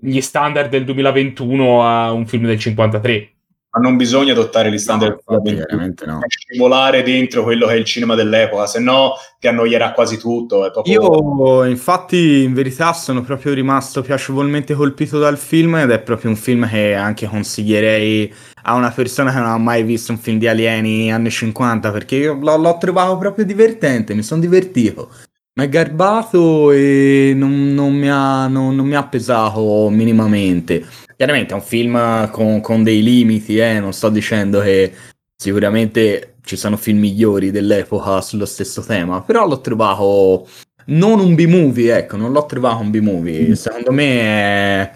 gli 0.00 0.20
standard 0.20 0.70
del 0.70 0.84
2021 0.84 1.86
a 1.86 2.12
un 2.12 2.26
film 2.26 2.46
del 2.46 2.58
53. 2.58 3.32
Ma 3.70 3.82
non 3.82 3.98
bisogna 3.98 4.32
adottare 4.32 4.70
gli 4.72 4.78
standard 4.78 5.18
No, 5.26 5.40
del 5.40 5.56
veramente 5.56 6.06
no. 6.06 6.20
scivolare 6.26 7.02
dentro 7.02 7.42
quello 7.42 7.66
che 7.66 7.74
è 7.74 7.76
il 7.76 7.84
cinema 7.84 8.14
dell'epoca, 8.14 8.66
se 8.66 8.80
no 8.80 9.12
ti 9.38 9.46
annoierà 9.46 9.92
quasi 9.92 10.16
tutto. 10.16 10.64
È 10.64 10.70
proprio... 10.70 10.94
Io 10.94 11.64
infatti 11.64 12.44
in 12.44 12.54
verità 12.54 12.94
sono 12.94 13.20
proprio 13.20 13.52
rimasto 13.52 14.00
piacevolmente 14.00 14.72
colpito 14.72 15.18
dal 15.18 15.36
film 15.36 15.76
ed 15.76 15.90
è 15.90 16.00
proprio 16.00 16.30
un 16.30 16.36
film 16.36 16.66
che 16.66 16.94
anche 16.94 17.26
consiglierei 17.26 18.32
a 18.62 18.74
una 18.74 18.90
persona 18.90 19.32
che 19.32 19.38
non 19.38 19.48
ha 19.48 19.58
mai 19.58 19.82
visto 19.82 20.12
un 20.12 20.18
film 20.18 20.38
di 20.38 20.48
alieni 20.48 21.12
anni 21.12 21.30
50 21.30 21.90
perché 21.90 22.16
io 22.16 22.38
l'ho, 22.40 22.56
l'ho 22.56 22.78
trovato 22.78 23.18
proprio 23.18 23.44
divertente, 23.44 24.14
mi 24.14 24.22
sono 24.22 24.40
divertito. 24.40 25.10
Ma 25.58 25.64
è 25.64 25.68
garbato 25.68 26.70
e 26.70 27.32
non, 27.34 27.74
non 27.74 27.92
mi 27.92 28.08
ha, 28.08 28.46
non- 28.46 28.76
non 28.76 28.86
mi 28.86 28.94
ha 28.94 29.02
pesato 29.04 29.88
minimamente. 29.90 30.86
Chiaramente 31.16 31.50
è 31.52 31.56
un 31.56 31.62
film 31.62 32.30
con, 32.30 32.60
con 32.60 32.84
dei 32.84 33.02
limiti, 33.02 33.58
eh, 33.58 33.80
non 33.80 33.92
sto 33.92 34.08
dicendo 34.08 34.60
che 34.60 34.92
sicuramente 35.34 36.36
ci 36.44 36.54
sono 36.56 36.76
film 36.76 37.00
migliori 37.00 37.50
dell'epoca 37.50 38.20
sullo 38.20 38.46
stesso 38.46 38.82
tema, 38.82 39.20
però 39.22 39.48
l'ho 39.48 39.60
trovato 39.60 40.46
non 40.86 41.18
un 41.18 41.34
B-movie, 41.34 41.96
ecco, 41.96 42.16
non 42.16 42.30
l'ho 42.30 42.46
trovato 42.46 42.80
un 42.80 42.90
B-movie. 42.90 43.56
Secondo 43.56 43.90
me 43.90 44.20
è- 44.20 44.92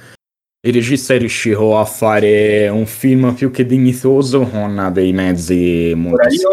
il 0.65 0.73
regista 0.73 1.13
è 1.15 1.19
riuscito 1.19 1.77
a 1.77 1.85
fare 1.85 2.69
un 2.69 2.87
film 2.87 3.35
più 3.35 3.51
che 3.51 3.67
dignitoso 3.67 4.43
con 4.47 4.91
dei 4.93 5.13
mezzi 5.13 5.93
molto 5.97 6.23
Ora, 6.23 6.29
io-. 6.31 6.51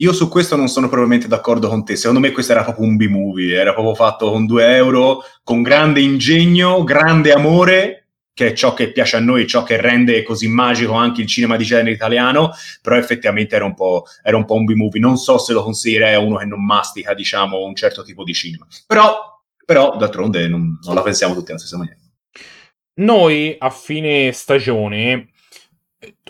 Io 0.00 0.12
su 0.12 0.28
questo 0.28 0.54
non 0.54 0.68
sono 0.68 0.86
probabilmente 0.86 1.26
d'accordo 1.26 1.68
con 1.68 1.84
te. 1.84 1.96
Secondo 1.96 2.20
me 2.20 2.30
questo 2.30 2.52
era 2.52 2.62
proprio 2.62 2.86
un 2.86 2.96
B-movie, 2.96 3.58
era 3.58 3.72
proprio 3.72 3.96
fatto 3.96 4.30
con 4.30 4.46
2 4.46 4.76
euro, 4.76 5.24
con 5.42 5.62
grande 5.62 6.00
ingegno, 6.00 6.84
grande 6.84 7.32
amore, 7.32 8.06
che 8.32 8.48
è 8.48 8.52
ciò 8.52 8.74
che 8.74 8.92
piace 8.92 9.16
a 9.16 9.20
noi, 9.20 9.48
ciò 9.48 9.64
che 9.64 9.80
rende 9.80 10.22
così 10.22 10.46
magico 10.46 10.92
anche 10.92 11.22
il 11.22 11.26
cinema 11.26 11.56
di 11.56 11.64
genere 11.64 11.90
italiano, 11.90 12.52
però 12.80 12.94
effettivamente 12.94 13.56
era 13.56 13.64
un 13.64 13.74
po', 13.74 14.04
era 14.22 14.36
un, 14.36 14.44
po 14.44 14.54
un 14.54 14.66
B-movie. 14.66 15.00
Non 15.00 15.16
so 15.16 15.36
se 15.36 15.52
lo 15.52 15.64
consiglierei 15.64 16.14
a 16.14 16.20
uno 16.20 16.36
che 16.36 16.44
non 16.44 16.64
mastica, 16.64 17.12
diciamo, 17.12 17.64
un 17.64 17.74
certo 17.74 18.04
tipo 18.04 18.22
di 18.22 18.34
cinema. 18.34 18.68
Però, 18.86 19.40
però 19.64 19.96
d'altronde 19.96 20.46
non, 20.46 20.78
non 20.80 20.94
la 20.94 21.02
pensiamo 21.02 21.34
tutti 21.34 21.50
alla 21.50 21.58
stessa 21.58 21.76
maniera. 21.76 21.98
Noi 23.00 23.56
a 23.58 23.70
fine 23.70 24.30
stagione 24.30 25.30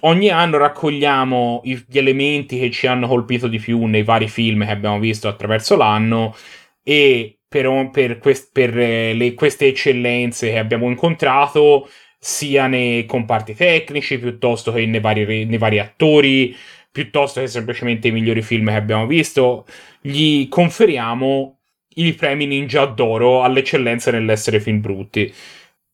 ogni 0.01 0.31
anno 0.31 0.57
raccogliamo 0.57 1.63
gli 1.65 1.99
elementi 1.99 2.59
che 2.59 2.71
ci 2.71 2.87
hanno 2.87 3.07
colpito 3.07 3.49
di 3.49 3.59
più 3.59 3.85
nei 3.85 4.03
vari 4.03 4.29
film 4.29 4.65
che 4.65 4.71
abbiamo 4.71 4.99
visto 4.99 5.29
attraverso 5.29 5.77
l'anno 5.77 6.35
e 6.83 7.41
per, 7.47 7.91
per 7.91 8.19
quest- 8.19 8.51
per, 8.53 8.79
eh, 8.79 9.13
le- 9.15 9.35
queste 9.35 9.67
eccellenze 9.67 10.51
che 10.51 10.59
abbiamo 10.59 10.89
incontrato 10.89 11.89
sia 12.19 12.67
nei 12.67 13.07
comparti 13.07 13.55
tecnici 13.55 14.19
piuttosto 14.19 14.73
che 14.73 14.85
nei 14.87 15.01
vari, 15.01 15.45
nei 15.45 15.59
vari 15.59 15.79
attori 15.79 16.55
piuttosto 16.91 17.41
che 17.41 17.47
semplicemente 17.47 18.09
i 18.09 18.13
migliori 18.13 18.43
film 18.43 18.69
che 18.69 18.75
abbiamo 18.75 19.07
visto 19.07 19.67
gli 20.01 20.49
conferiamo 20.49 21.59
i 21.97 22.15
premi 22.15 22.47
Ninja 22.47 22.87
d'oro 22.87 23.43
all'eccellenza 23.43 24.11
nell'essere 24.11 24.61
film 24.61 24.81
brutti. 24.81 25.33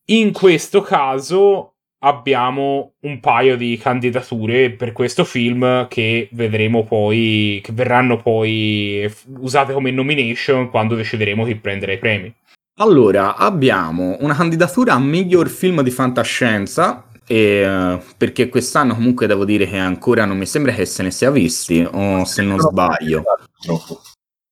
In 0.07 0.31
questo 0.31 0.81
caso 0.81 1.74
abbiamo 2.05 2.93
un 3.01 3.19
paio 3.19 3.57
di 3.57 3.77
candidature 3.77 4.69
per 4.71 4.91
questo 4.91 5.23
film 5.23 5.87
che 5.87 6.29
vedremo 6.31 6.83
poi, 6.83 7.59
che 7.63 7.71
verranno 7.73 8.21
poi 8.21 9.11
usate 9.39 9.73
come 9.73 9.91
nomination 9.91 10.69
quando 10.69 10.95
decideremo 10.95 11.43
chi 11.45 11.55
prendere 11.55 11.93
i 11.93 11.97
premi. 11.97 12.33
Allora, 12.77 13.35
abbiamo 13.35 14.17
una 14.19 14.35
candidatura 14.35 14.93
a 14.93 14.99
miglior 14.99 15.49
film 15.49 15.81
di 15.81 15.91
fantascienza, 15.91 17.05
e, 17.25 17.37
eh, 17.37 17.99
perché 18.17 18.49
quest'anno 18.49 18.93
comunque 18.93 19.25
devo 19.25 19.45
dire 19.45 19.67
che 19.67 19.77
ancora 19.77 20.25
non 20.25 20.37
mi 20.37 20.45
sembra 20.45 20.73
che 20.73 20.85
se 20.85 21.01
ne 21.01 21.11
sia 21.11 21.31
visti, 21.31 21.87
o 21.89 22.23
se 22.25 22.43
non 22.43 22.59
sbaglio. 22.59 23.23
Troppo. 23.61 24.01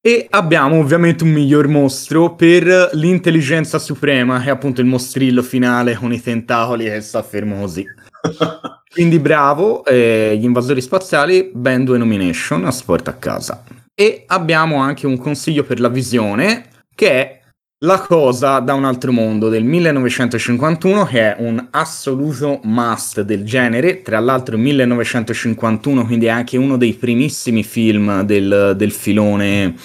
E 0.06 0.28
abbiamo 0.32 0.80
ovviamente 0.80 1.24
un 1.24 1.32
miglior 1.32 1.70
mostro 1.70 2.36
per 2.36 2.90
l'intelligenza 2.92 3.80
suprema, 3.80 4.42
che 4.42 4.50
è 4.50 4.52
appunto 4.52 4.82
il 4.82 4.88
mostrillo 4.88 5.42
finale 5.42 5.96
con 5.96 6.12
i 6.12 6.22
tentacoli 6.22 6.84
che 6.84 7.00
sta 7.00 7.24
fermo 7.24 7.62
così. 7.62 7.86
Quindi 8.92 9.18
bravo, 9.20 9.86
eh, 9.86 10.36
gli 10.38 10.44
invasori 10.44 10.82
spaziali, 10.82 11.52
ben 11.54 11.86
due 11.86 11.98
nomination, 11.98 12.70
si 12.74 12.84
porta 12.84 13.12
a 13.12 13.14
casa. 13.14 13.64
E 13.96 14.26
abbiamo 14.28 14.82
anche 14.82 15.08
un 15.08 15.16
consiglio 15.18 15.64
per 15.64 15.80
la 15.80 15.88
visione, 15.88 16.66
che 16.94 17.10
è 17.10 17.40
La 17.84 18.00
cosa 18.00 18.60
da 18.60 18.76
un 18.76 18.86
altro 18.86 19.12
mondo 19.12 19.50
del 19.50 19.66
1951, 19.66 21.04
che 21.04 21.20
è 21.20 21.36
un 21.40 21.68
assoluto 21.72 22.62
must 22.64 23.24
del 23.24 23.44
genere, 23.44 24.02
tra 24.02 24.20
l'altro 24.20 24.58
1951, 24.58 26.06
quindi 26.06 26.28
è 26.28 26.30
anche 26.30 26.56
uno 26.56 26.78
dei 26.78 26.94
primissimi 26.94 27.62
film 27.62 28.22
del, 28.22 28.76
del 28.78 28.92
filone 28.92 29.76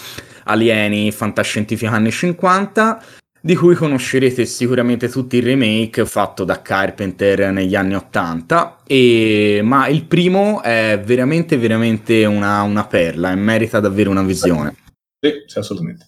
alieni 0.45 1.11
fantascientifico 1.11 1.90
anni 1.90 2.12
50. 2.12 3.02
di 3.40 3.57
cui 3.57 3.75
conoscerete 3.75 4.45
sicuramente 4.47 5.09
tutti 5.09 5.38
il 5.38 5.45
remake 5.45 6.07
fatto 6.07 6.45
da 6.45 6.62
Carpenter 6.62 7.50
negli 7.50 7.75
anni 7.75 7.97
80, 7.97 8.78
e... 8.87 9.61
ma 9.64 9.88
il 9.88 10.05
primo 10.05 10.62
è 10.62 11.00
veramente 11.05 11.57
veramente 11.57 12.25
una, 12.26 12.62
una 12.62 12.85
perla 12.85 13.33
e 13.33 13.35
merita 13.35 13.81
davvero 13.81 14.11
una 14.11 14.23
visione. 14.23 14.76
Sì, 15.21 15.33
sì, 15.47 15.59
assolutamente. 15.59 16.07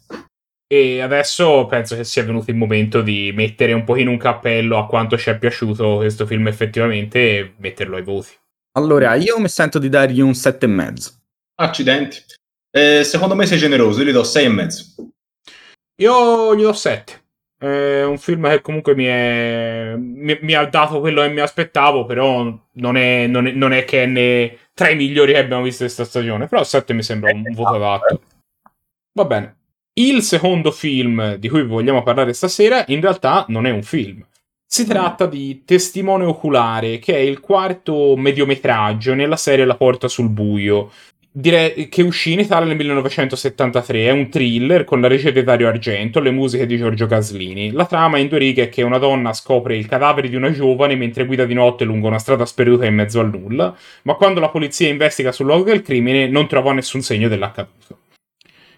E 0.72 1.00
adesso 1.00 1.66
penso 1.66 1.96
che 1.96 2.04
sia 2.04 2.22
venuto 2.22 2.52
il 2.52 2.56
momento 2.56 3.02
di 3.02 3.32
mettere 3.34 3.72
un 3.72 3.82
pochino 3.82 4.12
un 4.12 4.18
cappello 4.18 4.78
a 4.78 4.86
quanto 4.86 5.18
ci 5.18 5.28
è 5.28 5.36
piaciuto 5.36 5.96
questo 5.96 6.26
film 6.26 6.46
effettivamente 6.46 7.18
e 7.18 7.54
metterlo 7.56 7.96
ai 7.96 8.04
voti. 8.04 8.28
Allora, 8.78 9.16
io 9.16 9.40
mi 9.40 9.48
sento 9.48 9.80
di 9.80 9.88
dargli 9.88 10.20
un 10.20 10.30
7,5. 10.30 11.12
Accidenti. 11.56 12.22
Eh, 12.70 13.02
secondo 13.02 13.34
me 13.34 13.46
sei 13.46 13.58
generoso, 13.58 14.00
io 14.00 14.10
gli 14.10 14.12
do 14.12 14.22
6,5. 14.22 15.08
Io 16.02 16.54
gli 16.54 16.62
do 16.62 16.72
7. 16.72 17.22
È 17.58 18.04
un 18.04 18.18
film 18.18 18.48
che 18.48 18.60
comunque 18.60 18.94
mi, 18.94 19.06
è, 19.06 19.94
mi, 19.96 20.38
mi, 20.40 20.54
ha 20.54 20.64
dato 20.66 21.00
quello 21.00 21.22
che 21.22 21.30
mi 21.30 21.40
aspettavo, 21.40 22.06
però 22.06 22.44
non 22.74 22.96
è, 22.96 23.26
non 23.26 23.48
è, 23.48 23.50
non 23.50 23.72
è 23.72 23.84
che 23.84 24.04
è 24.04 24.06
ne, 24.06 24.56
tra 24.72 24.88
i 24.88 24.94
migliori 24.94 25.32
che 25.32 25.40
abbiamo 25.40 25.64
visto 25.64 25.82
questa 25.82 26.04
stagione. 26.04 26.46
Però 26.46 26.62
7 26.62 26.92
mi 26.92 27.02
sembra 27.02 27.32
un 27.34 27.42
voto 27.54 27.74
adatto. 27.74 28.22
Va 29.14 29.24
bene. 29.24 29.58
Il 30.00 30.22
secondo 30.22 30.70
film 30.70 31.34
di 31.34 31.50
cui 31.50 31.62
vogliamo 31.62 32.02
parlare 32.02 32.32
stasera 32.32 32.84
in 32.86 33.02
realtà 33.02 33.44
non 33.48 33.66
è 33.66 33.70
un 33.70 33.82
film. 33.82 34.24
Si 34.66 34.86
tratta 34.86 35.26
di 35.26 35.62
Testimone 35.66 36.24
Oculare, 36.24 36.98
che 36.98 37.14
è 37.14 37.18
il 37.18 37.40
quarto 37.40 38.16
mediometraggio 38.16 39.12
nella 39.12 39.36
serie 39.36 39.66
La 39.66 39.76
porta 39.76 40.08
sul 40.08 40.30
buio, 40.30 40.90
Direi 41.32 41.88
che 41.88 42.02
uscì 42.02 42.32
in 42.32 42.40
Italia 42.40 42.66
nel 42.66 42.76
1973. 42.76 44.06
È 44.06 44.10
un 44.10 44.30
thriller 44.30 44.84
con 44.84 45.02
la 45.02 45.06
regia 45.06 45.30
di 45.30 45.44
Dario 45.44 45.68
Argento, 45.68 46.18
le 46.18 46.30
musiche 46.30 46.66
di 46.66 46.78
Giorgio 46.78 47.06
Caslini. 47.06 47.70
La 47.70 47.84
trama 47.84 48.18
in 48.18 48.26
due 48.26 48.38
righe 48.38 48.64
è 48.64 48.68
che 48.68 48.82
una 48.82 48.98
donna 48.98 49.34
scopre 49.34 49.76
il 49.76 49.86
cadavere 49.86 50.28
di 50.28 50.34
una 50.34 50.50
giovane 50.50 50.96
mentre 50.96 51.26
guida 51.26 51.44
di 51.44 51.54
notte 51.54 51.84
lungo 51.84 52.08
una 52.08 52.18
strada 52.18 52.46
sperduta 52.46 52.86
in 52.86 52.94
mezzo 52.94 53.20
al 53.20 53.30
nulla, 53.30 53.76
ma 54.02 54.14
quando 54.14 54.40
la 54.40 54.48
polizia 54.48 54.88
investiga 54.88 55.30
sul 55.30 55.46
luogo 55.46 55.64
del 55.64 55.82
crimine 55.82 56.26
non 56.26 56.48
trova 56.48 56.72
nessun 56.72 57.02
segno 57.02 57.28
dell'accaduto. 57.28 57.98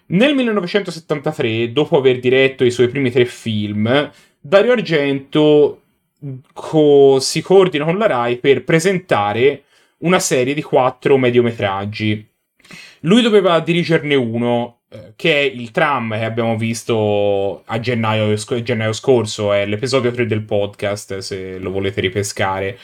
Nel 0.07 0.35
1973, 0.35 1.71
dopo 1.71 1.97
aver 1.97 2.19
diretto 2.19 2.63
i 2.63 2.71
suoi 2.71 2.87
primi 2.87 3.11
tre 3.11 3.25
film, 3.25 4.11
Dario 4.39 4.73
Argento 4.73 5.81
co- 6.53 7.19
si 7.19 7.41
coordina 7.41 7.85
con 7.85 7.97
la 7.97 8.07
RAI 8.07 8.37
per 8.37 8.63
presentare 8.63 9.63
una 9.99 10.19
serie 10.19 10.53
di 10.53 10.61
quattro 10.61 11.17
mediometraggi 11.17 12.31
lui 13.05 13.21
doveva 13.21 13.59
dirigerne 13.59 14.15
uno, 14.15 14.81
eh, 14.89 15.13
che 15.15 15.33
è 15.33 15.43
il 15.43 15.71
tram 15.71 16.13
che 16.13 16.23
abbiamo 16.23 16.57
visto 16.57 17.63
a 17.65 17.79
gennaio, 17.79 18.35
gennaio 18.35 18.93
scorso, 18.93 19.51
è 19.51 19.65
l'episodio 19.65 20.11
3 20.11 20.25
del 20.25 20.43
podcast, 20.43 21.17
se 21.19 21.57
lo 21.57 21.71
volete 21.71 22.01
ripescare. 22.01 22.77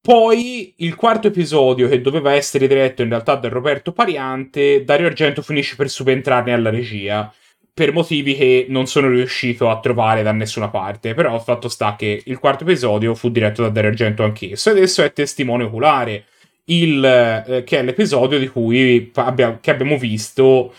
Poi 0.00 0.74
il 0.76 0.94
quarto 0.94 1.26
episodio, 1.26 1.88
che 1.88 2.00
doveva 2.00 2.32
essere 2.32 2.66
diretto 2.66 3.02
in 3.02 3.08
realtà 3.08 3.34
da 3.34 3.48
Roberto 3.48 3.92
Pariante, 3.92 4.84
Dario 4.84 5.06
Argento 5.06 5.42
finisce 5.42 5.76
per 5.76 5.90
subentrarne 5.90 6.52
alla 6.52 6.70
regia 6.70 7.32
per 7.78 7.92
motivi 7.92 8.34
che 8.34 8.66
non 8.68 8.88
sono 8.88 9.08
riuscito 9.08 9.70
a 9.70 9.78
trovare 9.78 10.24
da 10.24 10.32
nessuna 10.32 10.68
parte. 10.68 11.14
Però 11.14 11.32
il 11.34 11.40
fatto 11.40 11.68
sta 11.68 11.94
che 11.96 12.22
il 12.24 12.38
quarto 12.40 12.64
episodio 12.64 13.14
fu 13.14 13.30
diretto 13.30 13.62
da 13.62 13.68
Dario 13.68 13.90
Argento 13.90 14.24
anch'esso. 14.24 14.70
E 14.70 14.72
adesso 14.72 15.02
è 15.04 15.12
testimone 15.12 15.62
oculare 15.64 16.24
il, 16.64 17.04
eh, 17.46 17.62
che 17.64 17.78
è 17.78 17.82
l'episodio 17.82 18.38
di 18.38 18.48
cui 18.48 19.10
abbia, 19.14 19.58
che 19.60 19.70
abbiamo 19.70 19.96
visto 19.96 20.72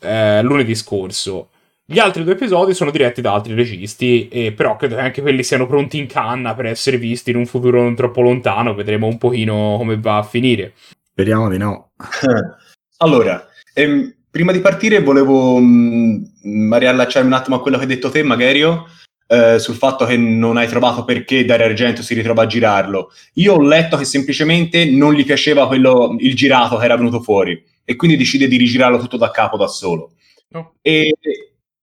eh, 0.00 0.42
lunedì 0.42 0.74
scorso. 0.74 1.48
Gli 1.88 2.00
altri 2.00 2.24
due 2.24 2.32
episodi 2.32 2.74
sono 2.74 2.90
diretti 2.90 3.20
da 3.20 3.32
altri 3.32 3.54
registi, 3.54 4.26
e 4.26 4.52
però 4.52 4.74
credo 4.74 4.96
che 4.96 5.02
anche 5.02 5.22
quelli 5.22 5.44
siano 5.44 5.68
pronti 5.68 5.98
in 5.98 6.08
canna 6.08 6.52
per 6.52 6.66
essere 6.66 6.96
visti 6.96 7.30
in 7.30 7.36
un 7.36 7.46
futuro 7.46 7.80
non 7.80 7.94
troppo 7.94 8.22
lontano. 8.22 8.74
Vedremo 8.74 9.06
un 9.06 9.18
pochino 9.18 9.76
come 9.78 9.96
va 10.00 10.18
a 10.18 10.22
finire. 10.24 10.74
Speriamo 11.08 11.48
di 11.48 11.58
no. 11.58 11.92
allora, 12.98 13.46
ehm, 13.72 14.12
prima 14.28 14.50
di 14.50 14.58
partire 14.58 15.00
volevo 15.00 15.58
mh, 15.58 16.32
mm, 16.44 16.74
riallacciarmi 16.74 17.28
un 17.28 17.34
attimo 17.34 17.54
a 17.54 17.60
quello 17.60 17.76
che 17.76 17.84
hai 17.84 17.88
detto 17.88 18.10
te, 18.10 18.24
Magherio, 18.24 18.86
eh, 19.28 19.60
sul 19.60 19.76
fatto 19.76 20.04
che 20.06 20.16
non 20.16 20.56
hai 20.56 20.66
trovato 20.66 21.04
perché 21.04 21.44
Dario 21.44 21.66
Argento 21.66 22.02
si 22.02 22.14
ritrova 22.14 22.42
a 22.42 22.46
girarlo. 22.46 23.12
Io 23.34 23.54
ho 23.54 23.62
letto 23.62 23.96
che 23.96 24.04
semplicemente 24.04 24.86
non 24.86 25.14
gli 25.14 25.24
piaceva 25.24 25.68
quello, 25.68 26.16
il 26.18 26.34
girato 26.34 26.78
che 26.78 26.84
era 26.84 26.96
venuto 26.96 27.22
fuori 27.22 27.64
e 27.84 27.94
quindi 27.94 28.16
decide 28.16 28.48
di 28.48 28.56
rigirarlo 28.56 28.98
tutto 28.98 29.16
da 29.16 29.30
capo 29.30 29.56
da 29.56 29.68
solo. 29.68 30.10
Oh. 30.52 30.74
E 30.82 31.14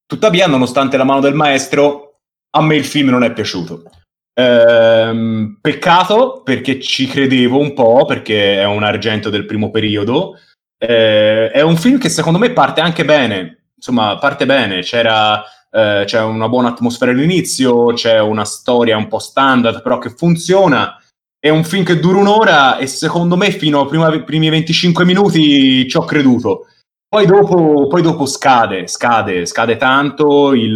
tuttavia, 0.06 0.46
nonostante 0.46 0.96
la 0.96 1.04
mano 1.04 1.20
del 1.20 1.34
maestro, 1.34 2.20
a 2.50 2.62
me 2.62 2.76
il 2.76 2.84
film 2.84 3.10
non 3.10 3.24
è 3.24 3.32
piaciuto. 3.32 3.90
Ehm, 4.36 5.58
peccato 5.60 6.42
perché 6.42 6.80
ci 6.80 7.06
credevo 7.06 7.58
un 7.58 7.72
po', 7.74 8.04
perché 8.06 8.60
è 8.60 8.64
un 8.64 8.82
argento 8.82 9.30
del 9.30 9.46
primo 9.46 9.70
periodo. 9.70 10.38
Eh, 10.78 11.50
è 11.50 11.60
un 11.60 11.76
film 11.76 11.98
che 11.98 12.08
secondo 12.08 12.38
me 12.38 12.50
parte 12.52 12.80
anche 12.80 13.04
bene. 13.04 13.66
Insomma, 13.76 14.18
parte 14.18 14.46
bene. 14.46 14.82
C'era 14.82 15.44
eh, 15.76 16.04
c'è 16.06 16.20
una 16.22 16.48
buona 16.48 16.68
atmosfera 16.68 17.10
all'inizio, 17.10 17.92
c'è 17.94 18.20
una 18.20 18.44
storia 18.44 18.96
un 18.96 19.08
po' 19.08 19.18
standard 19.18 19.82
però 19.82 19.98
che 19.98 20.10
funziona. 20.10 20.96
È 21.36 21.48
un 21.48 21.64
film 21.64 21.84
che 21.84 21.98
dura 21.98 22.18
un'ora 22.18 22.78
e 22.78 22.86
secondo 22.86 23.36
me 23.36 23.50
fino 23.50 23.80
ai 23.88 24.22
primi 24.22 24.48
25 24.48 25.04
minuti 25.04 25.86
ci 25.88 25.96
ho 25.96 26.04
creduto. 26.04 26.68
Poi 27.14 27.26
dopo, 27.26 27.86
poi 27.86 28.02
dopo 28.02 28.26
scade, 28.26 28.88
scade, 28.88 29.46
scade 29.46 29.76
tanto, 29.76 30.52
il, 30.52 30.72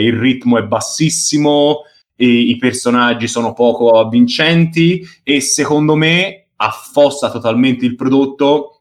il 0.00 0.12
ritmo 0.14 0.56
è 0.56 0.62
bassissimo, 0.62 1.82
i 2.16 2.56
personaggi 2.58 3.28
sono 3.28 3.52
poco 3.52 3.90
avvincenti 3.90 5.06
e 5.22 5.42
secondo 5.42 5.94
me 5.94 6.46
affossa 6.56 7.30
totalmente 7.30 7.84
il 7.84 7.96
prodotto 7.96 8.80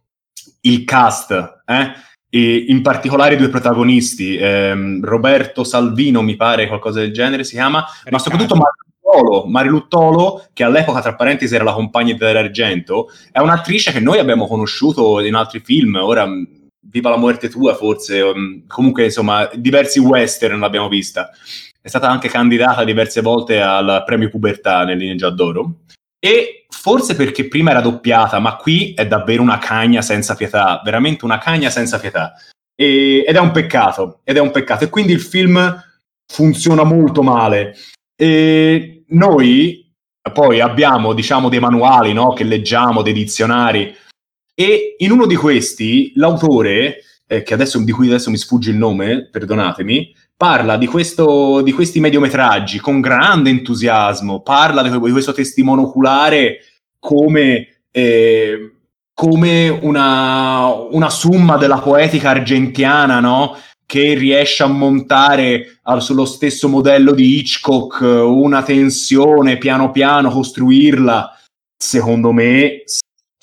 il 0.61 0.85
cast. 0.85 1.63
Eh? 1.65 1.91
e 2.29 2.65
in 2.69 2.81
particolare 2.81 3.33
i 3.33 3.37
due 3.37 3.49
protagonisti, 3.49 4.37
ehm, 4.37 5.03
Roberto 5.03 5.65
Salvino, 5.65 6.21
mi 6.21 6.37
pare 6.37 6.67
qualcosa 6.67 7.01
del 7.01 7.11
genere 7.11 7.43
si 7.43 7.55
chiama, 7.55 7.79
Riccardo. 7.79 8.11
ma 8.11 8.19
soprattutto 8.19 8.55
Mariluttolo, 8.55 9.45
Mariluttolo, 9.49 10.45
che 10.53 10.63
all'epoca, 10.63 11.01
tra 11.01 11.15
parentesi, 11.15 11.53
era 11.53 11.65
la 11.65 11.73
compagna 11.73 12.15
dell'Argento, 12.15 13.09
è 13.29 13.39
un'attrice 13.39 13.91
che 13.91 13.99
noi 13.99 14.19
abbiamo 14.19 14.47
conosciuto 14.47 15.19
in 15.19 15.35
altri 15.35 15.59
film, 15.59 15.95
ora 15.95 16.25
Viva 16.85 17.09
la 17.09 17.17
morte 17.17 17.49
tua 17.49 17.75
forse, 17.75 18.21
um, 18.21 18.67
comunque 18.67 19.05
insomma 19.05 19.49
diversi 19.53 19.99
western 19.99 20.59
l'abbiamo 20.59 20.89
vista. 20.89 21.31
È 21.81 21.87
stata 21.87 22.09
anche 22.09 22.29
candidata 22.29 22.83
diverse 22.83 23.21
volte 23.21 23.61
al 23.61 24.03
premio 24.05 24.29
Pubertà 24.29 24.83
nel 24.83 24.97
Ninja 24.97 25.29
d'Oro. 25.29 25.79
E 26.19 26.65
forse 26.69 27.15
perché 27.15 27.47
prima 27.47 27.71
era 27.71 27.81
doppiata, 27.81 28.39
ma 28.39 28.55
qui 28.55 28.93
è 28.93 29.05
davvero 29.05 29.41
una 29.41 29.57
cagna 29.57 30.01
senza 30.01 30.35
pietà, 30.35 30.81
veramente 30.83 31.25
una 31.25 31.37
cagna 31.37 31.69
senza 31.69 31.99
pietà. 31.99 32.33
E, 32.75 33.25
ed 33.27 33.35
è 33.35 33.39
un 33.39 33.51
peccato, 33.51 34.21
ed 34.23 34.37
è 34.37 34.39
un 34.39 34.51
peccato. 34.51 34.85
E 34.85 34.89
quindi 34.89 35.11
il 35.11 35.21
film 35.21 35.81
funziona 36.25 36.83
molto 36.83 37.23
male. 37.23 37.75
E 38.15 39.03
noi 39.09 39.83
poi 40.31 40.61
abbiamo, 40.61 41.13
diciamo, 41.13 41.49
dei 41.49 41.59
manuali 41.59 42.13
no? 42.13 42.33
che 42.33 42.43
leggiamo, 42.43 43.01
dei 43.01 43.13
dizionari, 43.13 43.93
e 44.53 44.95
in 44.99 45.11
uno 45.11 45.25
di 45.25 45.35
questi 45.35 46.11
l'autore, 46.15 46.99
eh, 47.27 47.43
adesso, 47.49 47.79
di 47.79 47.91
cui 47.91 48.07
adesso 48.07 48.29
mi 48.29 48.37
sfugge 48.37 48.69
il 48.69 48.77
nome, 48.77 49.27
perdonatemi, 49.31 50.13
parla 50.35 50.77
di, 50.77 50.87
questo, 50.87 51.61
di 51.61 51.71
questi 51.71 51.99
mediometraggi 51.99 52.79
con 52.79 53.01
grande 53.01 53.49
entusiasmo, 53.49 54.41
parla 54.41 54.81
di, 54.83 54.89
di 54.89 55.11
questo 55.11 55.33
testimone 55.33 55.81
oculare 55.81 56.57
come, 56.99 57.81
eh, 57.91 58.73
come 59.13 59.69
una, 59.69 60.67
una, 60.67 61.09
summa 61.09 61.57
della 61.57 61.79
poetica 61.79 62.29
argentiana, 62.29 63.19
no? 63.19 63.57
che 63.85 64.15
riesce 64.15 64.63
a 64.63 64.67
montare 64.67 65.79
al, 65.83 66.01
sullo 66.01 66.25
stesso 66.25 66.67
modello 66.67 67.11
di 67.13 67.37
Hitchcock 67.37 68.01
una 68.01 68.63
tensione 68.63 69.57
piano 69.57 69.91
piano, 69.91 70.29
costruirla. 70.29 71.37
Secondo 71.77 72.31
me, 72.31 72.83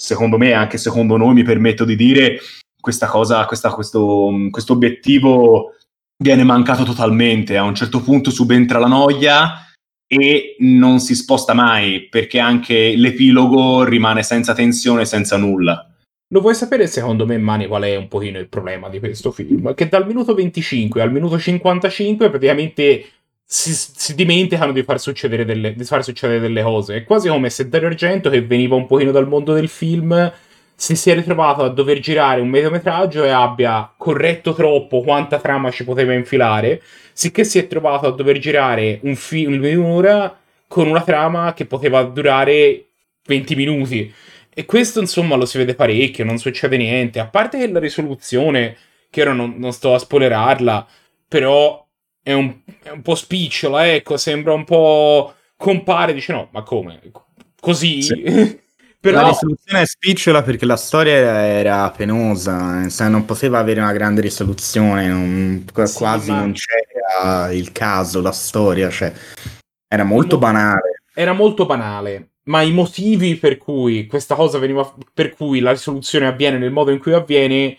secondo 0.01 0.39
me, 0.39 0.55
anche 0.55 0.79
secondo 0.79 1.19
noi, 1.19 1.35
mi 1.35 1.43
permetto 1.43 1.85
di 1.85 1.95
dire, 1.95 2.41
questa 2.81 3.07
cosa, 3.07 3.45
questa, 3.45 3.71
questo, 3.71 4.33
obiettivo 4.69 5.75
viene 6.17 6.43
mancato 6.43 6.85
totalmente. 6.85 7.59
A 7.59 7.65
un 7.65 7.75
certo 7.75 8.01
punto 8.01 8.31
subentra 8.31 8.79
la 8.79 8.87
noia 8.87 9.67
e 10.07 10.57
non 10.61 11.01
si 11.01 11.15
sposta 11.15 11.53
mai 11.53 12.09
perché 12.09 12.39
anche 12.39 12.95
l'epilogo 12.97 13.85
rimane 13.85 14.23
senza 14.23 14.55
tensione, 14.55 15.05
senza 15.05 15.37
nulla. 15.37 15.87
Lo 16.33 16.41
vuoi 16.41 16.55
sapere 16.55 16.87
secondo 16.87 17.27
me, 17.27 17.37
Mani, 17.37 17.67
qual 17.67 17.83
è 17.83 17.97
un 17.97 18.09
pochino 18.09 18.39
il 18.39 18.49
problema 18.49 18.89
di 18.89 19.01
questo 19.01 19.33
film? 19.33 19.75
Che 19.75 19.89
dal 19.89 20.07
minuto 20.07 20.33
25 20.33 21.03
al 21.03 21.13
minuto 21.13 21.39
55 21.39 22.31
praticamente 22.31 23.05
si, 23.53 23.75
si 23.75 24.15
dimenticano 24.15 24.71
di 24.71 24.85
far, 24.85 25.01
succedere 25.01 25.45
delle, 25.45 25.75
di 25.75 25.83
far 25.83 26.05
succedere 26.05 26.39
delle 26.39 26.63
cose. 26.63 26.99
È 26.99 27.05
quasi 27.05 27.29
come 27.29 27.51
se 27.51 27.69
Dario 27.69 27.89
Argento, 27.89 28.31
che 28.31 28.43
veniva 28.43 28.77
un 28.77 28.87
pochino 28.87 29.11
dal 29.11 29.27
mondo 29.27 29.53
del 29.53 29.69
film, 29.69 30.33
si 30.73 30.95
sia 30.95 31.15
ritrovato 31.15 31.65
a 31.65 31.69
dover 31.69 31.99
girare 31.99 32.41
un 32.41 32.49
mediometraggio 32.49 33.25
e 33.25 33.31
abbia 33.31 33.93
corretto 33.97 34.55
troppo 34.55 35.03
quanta 35.03 35.41
trama 35.41 35.73
ci 35.73 35.83
poteva 35.83 36.13
infilare, 36.13 36.81
sicché 37.13 37.43
si 37.43 37.59
è 37.59 37.67
trovato 37.67 38.07
a 38.07 38.13
dover 38.13 38.39
girare 38.39 39.01
un 39.03 39.17
film 39.17 39.61
di 39.61 39.75
un'ora 39.75 40.39
con 40.69 40.87
una 40.87 41.03
trama 41.03 41.53
che 41.53 41.67
poteva 41.67 42.05
durare 42.05 42.91
20 43.27 43.57
minuti. 43.57 44.15
E 44.55 44.65
questo, 44.65 45.01
insomma, 45.01 45.35
lo 45.35 45.45
si 45.45 45.59
vede 45.59 45.75
parecchio, 45.75 46.25
non 46.25 46.39
succede 46.39 46.77
niente. 46.77 47.19
A 47.19 47.27
parte 47.27 47.59
che 47.59 47.69
la 47.69 47.81
risoluzione, 47.81 48.77
che 49.11 49.23
ora 49.23 49.33
non, 49.33 49.57
non 49.59 49.73
sto 49.73 49.93
a 49.93 49.99
spoilerarla, 49.99 50.87
però 51.27 51.85
è 52.23 52.33
un, 52.33 52.60
è 52.83 52.91
un 52.91 53.03
po' 53.03 53.15
spicciola, 53.15 53.93
ecco, 53.93 54.17
sembra 54.17 54.53
un 54.53 54.65
po' 54.65 55.35
compare, 55.57 56.15
dice 56.15 56.33
no, 56.33 56.49
ma 56.53 56.63
come? 56.63 57.01
Così? 57.61 58.03
Sì. 58.03 58.59
Però... 59.01 59.23
La 59.23 59.29
risoluzione 59.29 59.81
è 59.81 59.87
spicciola 59.87 60.43
perché 60.43 60.67
la 60.67 60.77
storia 60.77 61.15
era 61.47 61.91
penosa, 61.91 62.87
cioè 62.91 63.09
non 63.09 63.25
poteva 63.25 63.59
avere 63.59 63.81
una 63.81 63.93
grande 63.95 64.21
risoluzione, 64.21 65.09
non, 65.09 65.65
sì, 65.85 65.95
quasi 65.97 66.31
ma... 66.31 66.41
non 66.41 66.53
c'era 66.53 67.51
il 67.51 67.73
caso, 67.73 68.21
la 68.21 68.31
storia, 68.31 68.91
cioè 68.91 69.11
era 69.89 70.05
molto 70.05 70.35
no, 70.35 70.41
banale. 70.43 71.03
Era 71.15 71.33
molto 71.33 71.65
banale, 71.65 72.33
ma 72.45 72.61
i 72.61 72.73
motivi 72.73 73.37
per 73.37 73.57
cui 73.57 74.07
questa 74.07 74.35
cosa 74.35 74.59
veniva, 74.59 74.95
per 75.15 75.35
cui 75.35 75.61
la 75.61 75.71
risoluzione 75.71 76.27
avviene 76.27 76.59
nel 76.59 76.71
modo 76.71 76.91
in 76.91 76.99
cui 76.99 77.15
avviene, 77.15 77.79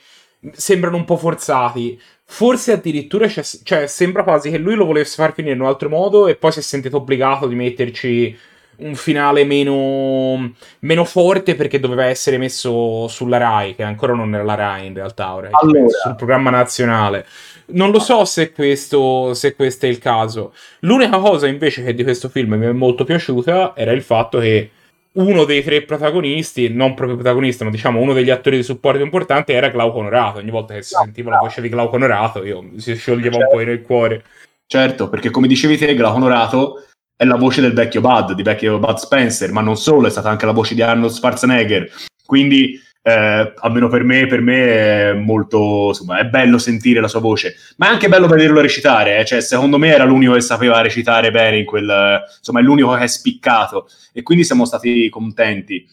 sembrano 0.53 0.97
un 0.97 1.05
po' 1.05 1.17
forzati. 1.17 2.01
Forse 2.33 2.71
addirittura 2.71 3.27
cioè, 3.27 3.87
sembra 3.87 4.23
quasi 4.23 4.49
che 4.49 4.57
lui 4.57 4.75
lo 4.75 4.85
volesse 4.85 5.15
far 5.15 5.33
finire 5.33 5.53
in 5.53 5.59
un 5.59 5.67
altro 5.67 5.89
modo 5.89 6.27
e 6.27 6.35
poi 6.35 6.53
si 6.53 6.59
è 6.59 6.61
sentito 6.61 6.95
obbligato 6.95 7.45
di 7.45 7.55
metterci 7.55 8.37
un 8.77 8.95
finale 8.95 9.43
meno, 9.43 10.53
meno 10.79 11.03
forte 11.03 11.55
perché 11.55 11.81
doveva 11.81 12.05
essere 12.05 12.37
messo 12.37 13.09
sulla 13.09 13.37
Rai, 13.37 13.75
che 13.75 13.83
ancora 13.83 14.13
non 14.13 14.33
era 14.33 14.45
la 14.45 14.55
Rai 14.55 14.85
in 14.87 14.93
realtà, 14.93 15.33
ora 15.33 15.49
allora. 15.51 15.89
sul 15.89 16.15
programma 16.15 16.49
nazionale. 16.49 17.25
Non 17.73 17.91
lo 17.91 17.99
so 17.99 18.23
se 18.23 18.53
questo, 18.53 19.33
se 19.33 19.53
questo 19.53 19.85
è 19.85 19.89
il 19.89 19.99
caso. 19.99 20.53
L'unica 20.79 21.19
cosa 21.19 21.47
invece 21.47 21.83
che 21.83 21.93
di 21.93 22.03
questo 22.03 22.29
film 22.29 22.53
mi 22.53 22.65
è 22.65 22.71
molto 22.71 23.03
piaciuta 23.03 23.73
era 23.75 23.91
il 23.91 24.01
fatto 24.01 24.39
che 24.39 24.71
uno 25.13 25.43
dei 25.43 25.63
tre 25.63 25.81
protagonisti, 25.83 26.69
non 26.69 26.93
proprio 26.93 27.17
protagonista, 27.17 27.65
ma 27.65 27.71
diciamo 27.71 27.99
uno 27.99 28.13
degli 28.13 28.29
attori 28.29 28.57
di 28.57 28.63
supporto 28.63 29.01
importante 29.01 29.53
era 29.53 29.69
Glauco 29.69 29.99
Onorato. 29.99 30.39
Ogni 30.39 30.51
volta 30.51 30.73
che 30.73 30.83
si 30.83 30.95
sentiva 30.95 31.31
la 31.31 31.39
voce 31.39 31.61
di 31.61 31.69
Glauco 31.69 31.95
Onorato, 31.95 32.45
io 32.45 32.69
si 32.77 32.95
scioglieva 32.95 33.37
certo. 33.37 33.55
un 33.55 33.59
po' 33.59 33.69
nel 33.69 33.81
cuore. 33.81 34.23
Certo, 34.65 35.09
perché 35.09 35.29
come 35.29 35.47
dicevi 35.47 35.77
te, 35.77 35.93
Glauco 35.95 36.15
Onorato 36.15 36.85
è 37.15 37.25
la 37.25 37.35
voce 37.35 37.61
del 37.61 37.73
vecchio 37.73 38.01
Bud, 38.01 38.33
di 38.33 38.43
vecchio 38.43 38.79
Bud 38.79 38.95
Spencer, 38.95 39.51
ma 39.51 39.61
non 39.61 39.75
solo, 39.75 40.07
è 40.07 40.09
stata 40.09 40.29
anche 40.29 40.45
la 40.45 40.53
voce 40.53 40.75
di 40.75 40.81
Arnold 40.81 41.11
Schwarzenegger. 41.11 41.91
Quindi, 42.25 42.79
eh, 43.03 43.53
almeno 43.55 43.87
per 43.87 44.03
me, 44.03 44.27
per 44.27 44.41
me 44.41 44.65
è 45.09 45.13
molto, 45.13 45.87
insomma, 45.89 46.19
è 46.19 46.25
bello 46.25 46.57
sentire 46.57 47.01
la 47.01 47.07
sua 47.07 47.19
voce, 47.19 47.55
ma 47.77 47.87
è 47.87 47.89
anche 47.89 48.07
bello 48.07 48.27
vederlo 48.27 48.61
recitare, 48.61 49.19
eh? 49.19 49.25
cioè, 49.25 49.41
secondo 49.41 49.77
me 49.77 49.89
era 49.89 50.03
l'unico 50.03 50.33
che 50.33 50.41
sapeva 50.41 50.81
recitare 50.81 51.31
bene 51.31 51.59
in 51.59 51.65
quel, 51.65 52.23
insomma, 52.37 52.59
è 52.59 52.63
l'unico 52.63 52.95
che 52.95 53.03
è 53.03 53.07
spiccato, 53.07 53.87
e 54.13 54.21
quindi 54.23 54.43
siamo 54.43 54.65
stati 54.65 55.09
contenti. 55.09 55.87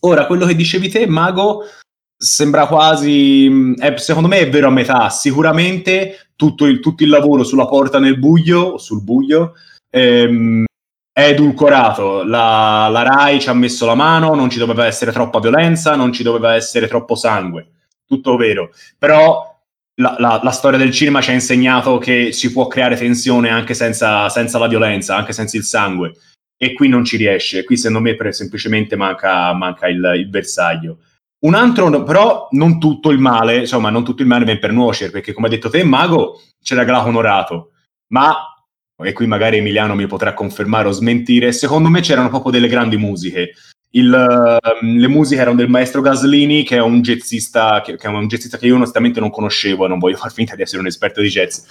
Ora, 0.00 0.26
quello 0.26 0.46
che 0.46 0.54
dicevi 0.54 0.88
te, 0.88 1.06
Mago, 1.06 1.64
sembra 2.16 2.66
quasi, 2.66 3.74
è, 3.78 3.96
secondo 3.96 4.28
me 4.28 4.38
è 4.38 4.48
vero 4.48 4.68
a 4.68 4.70
metà, 4.70 5.10
sicuramente 5.10 6.30
tutto 6.36 6.64
il, 6.66 6.80
tutto 6.80 7.02
il 7.02 7.10
lavoro 7.10 7.44
sulla 7.44 7.66
porta 7.66 7.98
nel 7.98 8.18
buio, 8.18 8.78
sul 8.78 9.02
buio, 9.02 9.52
ehm, 9.90 10.64
è 11.16 11.28
edulcorato. 11.28 12.24
La, 12.24 12.88
la 12.90 13.02
Rai 13.02 13.40
ci 13.40 13.48
ha 13.48 13.54
messo 13.54 13.86
la 13.86 13.94
mano, 13.94 14.34
non 14.34 14.50
ci 14.50 14.58
doveva 14.58 14.84
essere 14.84 15.12
troppa 15.12 15.40
violenza, 15.40 15.96
non 15.96 16.12
ci 16.12 16.22
doveva 16.22 16.54
essere 16.54 16.88
troppo 16.88 17.14
sangue. 17.14 17.70
Tutto 18.04 18.36
vero. 18.36 18.68
Però 18.98 19.58
la, 19.94 20.16
la, 20.18 20.40
la, 20.42 20.50
storia 20.50 20.78
del 20.78 20.90
cinema 20.90 21.22
ci 21.22 21.30
ha 21.30 21.32
insegnato 21.32 21.96
che 21.96 22.32
si 22.32 22.52
può 22.52 22.66
creare 22.66 22.96
tensione 22.96 23.48
anche 23.48 23.72
senza, 23.72 24.28
senza, 24.28 24.58
la 24.58 24.68
violenza, 24.68 25.16
anche 25.16 25.32
senza 25.32 25.56
il 25.56 25.64
sangue. 25.64 26.12
E 26.54 26.74
qui 26.74 26.88
non 26.88 27.02
ci 27.02 27.16
riesce. 27.16 27.64
Qui, 27.64 27.78
secondo 27.78 28.00
me, 28.00 28.14
per, 28.14 28.34
semplicemente 28.34 28.94
manca, 28.94 29.54
manca 29.54 29.88
il, 29.88 30.12
il, 30.16 30.28
bersaglio. 30.28 30.98
Un 31.46 31.54
altro, 31.54 32.02
però, 32.02 32.48
non 32.50 32.78
tutto 32.78 33.08
il 33.08 33.20
male, 33.20 33.60
insomma, 33.60 33.88
non 33.88 34.04
tutto 34.04 34.20
il 34.20 34.28
male 34.28 34.44
viene 34.44 34.60
per 34.60 34.72
nuocere, 34.72 35.10
perché, 35.10 35.32
come 35.32 35.46
ha 35.46 35.50
detto 35.50 35.70
te, 35.70 35.82
Mago 35.82 36.42
c'era 36.62 36.84
Glauco 36.84 37.08
onorato. 37.08 37.70
Ma 38.08 38.50
e 39.04 39.12
qui 39.12 39.26
magari 39.26 39.58
Emiliano 39.58 39.94
mi 39.94 40.06
potrà 40.06 40.32
confermare 40.32 40.88
o 40.88 40.92
smentire, 40.92 41.52
secondo 41.52 41.88
me 41.88 42.00
c'erano 42.00 42.28
proprio 42.28 42.52
delle 42.52 42.68
grandi 42.68 42.96
musiche. 42.96 43.52
Il, 43.90 44.10
uh, 44.10 44.84
le 44.84 45.08
musiche 45.08 45.40
erano 45.40 45.56
del 45.56 45.68
maestro 45.68 46.00
Gaslini, 46.00 46.64
che 46.64 46.76
è 46.76 46.80
un 46.80 47.00
jazzista 47.02 47.80
che, 47.82 47.96
che, 47.96 48.08
un 48.08 48.26
jazzista 48.26 48.58
che 48.58 48.66
io 48.66 48.74
onestamente 48.74 49.20
non 49.20 49.30
conoscevo 49.30 49.86
non 49.86 49.98
voglio 49.98 50.16
far 50.18 50.32
finta 50.32 50.54
di 50.54 50.62
essere 50.62 50.80
un 50.80 50.86
esperto 50.86 51.20
di 51.20 51.28
jazz. 51.28 51.66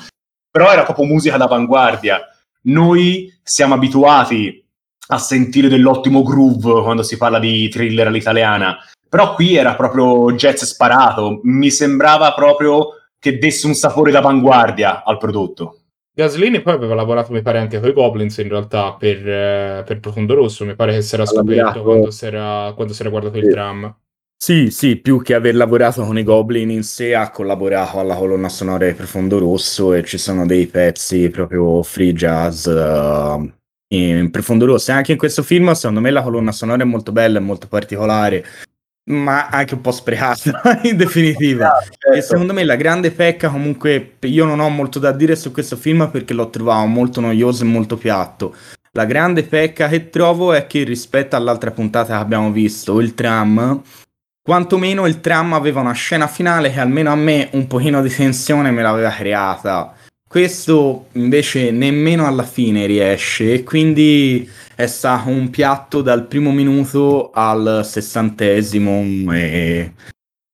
Però 0.49 0.71
era 0.71 0.83
proprio 0.83 1.05
musica 1.05 1.37
d'avanguardia. 1.37 2.21
Noi 2.63 3.33
siamo 3.43 3.73
abituati 3.73 4.63
a 5.07 5.17
sentire 5.17 5.67
dell'ottimo 5.67 6.23
groove 6.23 6.81
quando 6.81 7.03
si 7.03 7.17
parla 7.17 7.37
di 7.37 7.69
thriller 7.69 8.07
all'italiana, 8.07 8.77
però 9.07 9.35
qui 9.35 9.55
era 9.55 9.75
proprio 9.75 10.33
jazz 10.33 10.63
sparato, 10.63 11.41
mi 11.43 11.69
sembrava 11.69 12.33
proprio 12.33 12.89
che 13.19 13.37
desse 13.37 13.67
un 13.67 13.75
sapore 13.75 14.11
d'avanguardia 14.11 15.03
al 15.03 15.17
prodotto. 15.17 15.84
Gaslini 16.15 16.61
poi 16.61 16.73
aveva 16.73 16.95
lavorato, 16.95 17.33
mi 17.33 17.41
pare, 17.41 17.59
anche 17.59 17.77
con 17.77 17.89
i 17.89 17.93
Goblins 17.93 18.37
in 18.37 18.47
realtà 18.47 18.93
per, 18.93 19.17
eh, 19.27 19.83
per 19.85 19.99
Profondo 19.99 20.33
Rosso. 20.33 20.63
Mi 20.63 20.73
pare 20.73 20.93
che 20.93 21.01
si 21.01 21.13
era 21.13 21.25
scoperto 21.25 21.83
quando 21.83 22.09
si 22.09 22.25
era, 22.25 22.71
quando 22.73 22.93
si 22.93 23.01
era 23.01 23.09
guardato 23.09 23.37
sì. 23.37 23.43
il 23.43 23.51
tram. 23.51 23.95
Sì, 24.37 24.71
sì, 24.71 24.95
più 24.95 25.21
che 25.21 25.33
aver 25.33 25.55
lavorato 25.55 26.03
con 26.03 26.17
i 26.17 26.23
Goblin 26.23 26.69
in 26.69 26.83
sé, 26.83 27.15
ha 27.15 27.29
collaborato 27.31 27.99
alla 27.99 28.15
colonna 28.15 28.47
sonora 28.47 28.85
di 28.85 28.93
Profondo 28.93 29.39
Rosso 29.39 29.93
e 29.93 30.03
ci 30.03 30.17
sono 30.17 30.45
dei 30.45 30.67
pezzi 30.67 31.29
proprio 31.29 31.83
free 31.83 32.13
jazz 32.13 32.65
uh, 32.65 33.51
in 33.89 34.31
Profondo 34.31 34.65
Rosso. 34.67 34.91
E 34.91 34.93
anche 34.93 35.11
in 35.11 35.17
questo 35.17 35.43
film, 35.43 35.69
secondo 35.73 35.99
me, 35.99 36.11
la 36.11 36.21
colonna 36.21 36.53
sonora 36.53 36.81
è 36.81 36.85
molto 36.85 37.11
bella, 37.11 37.39
è 37.39 37.41
molto 37.41 37.67
particolare 37.67 38.45
ma 39.05 39.47
anche 39.49 39.75
un 39.75 39.81
po' 39.81 39.91
sprecata 39.91 40.81
in 40.83 40.97
definitiva. 40.97 41.69
Ah, 41.75 41.81
certo. 41.81 42.11
E 42.11 42.21
secondo 42.21 42.53
me 42.53 42.63
la 42.63 42.75
grande 42.75 43.11
pecca, 43.11 43.49
comunque, 43.49 44.17
io 44.21 44.45
non 44.45 44.59
ho 44.59 44.69
molto 44.69 44.99
da 44.99 45.11
dire 45.11 45.35
su 45.35 45.51
questo 45.51 45.75
film 45.75 46.09
perché 46.09 46.33
l'ho 46.33 46.49
trovato 46.49 46.85
molto 46.87 47.21
noioso 47.21 47.63
e 47.63 47.67
molto 47.67 47.97
piatto. 47.97 48.55
La 48.91 49.05
grande 49.05 49.43
pecca 49.43 49.87
che 49.89 50.09
trovo 50.09 50.53
è 50.53 50.67
che 50.67 50.83
rispetto 50.83 51.35
all'altra 51.35 51.71
puntata 51.71 52.15
che 52.15 52.21
abbiamo 52.21 52.51
visto, 52.51 52.99
il 53.01 53.13
tram, 53.13 53.81
quantomeno 54.41 55.05
il 55.05 55.19
tram 55.19 55.53
aveva 55.53 55.81
una 55.81 55.91
scena 55.91 56.27
finale 56.27 56.71
che 56.71 56.79
almeno 56.79 57.11
a 57.11 57.15
me 57.15 57.49
un 57.53 57.67
pochino 57.67 58.01
di 58.01 58.09
tensione 58.09 58.71
me 58.71 58.81
l'aveva 58.81 59.09
creata. 59.09 59.93
Questo 60.35 61.07
invece 61.13 61.71
nemmeno 61.71 62.27
alla 62.27 62.43
fine 62.43 62.85
riesce 62.87 63.53
e 63.53 63.63
quindi 63.63 64.45
è 64.75 64.85
stato 64.85 65.29
un 65.29 65.49
piatto 65.49 66.01
dal 66.01 66.25
primo 66.25 66.51
minuto 66.51 67.31
al 67.33 67.83
sessantesimo 67.85 69.31
e 69.31 69.93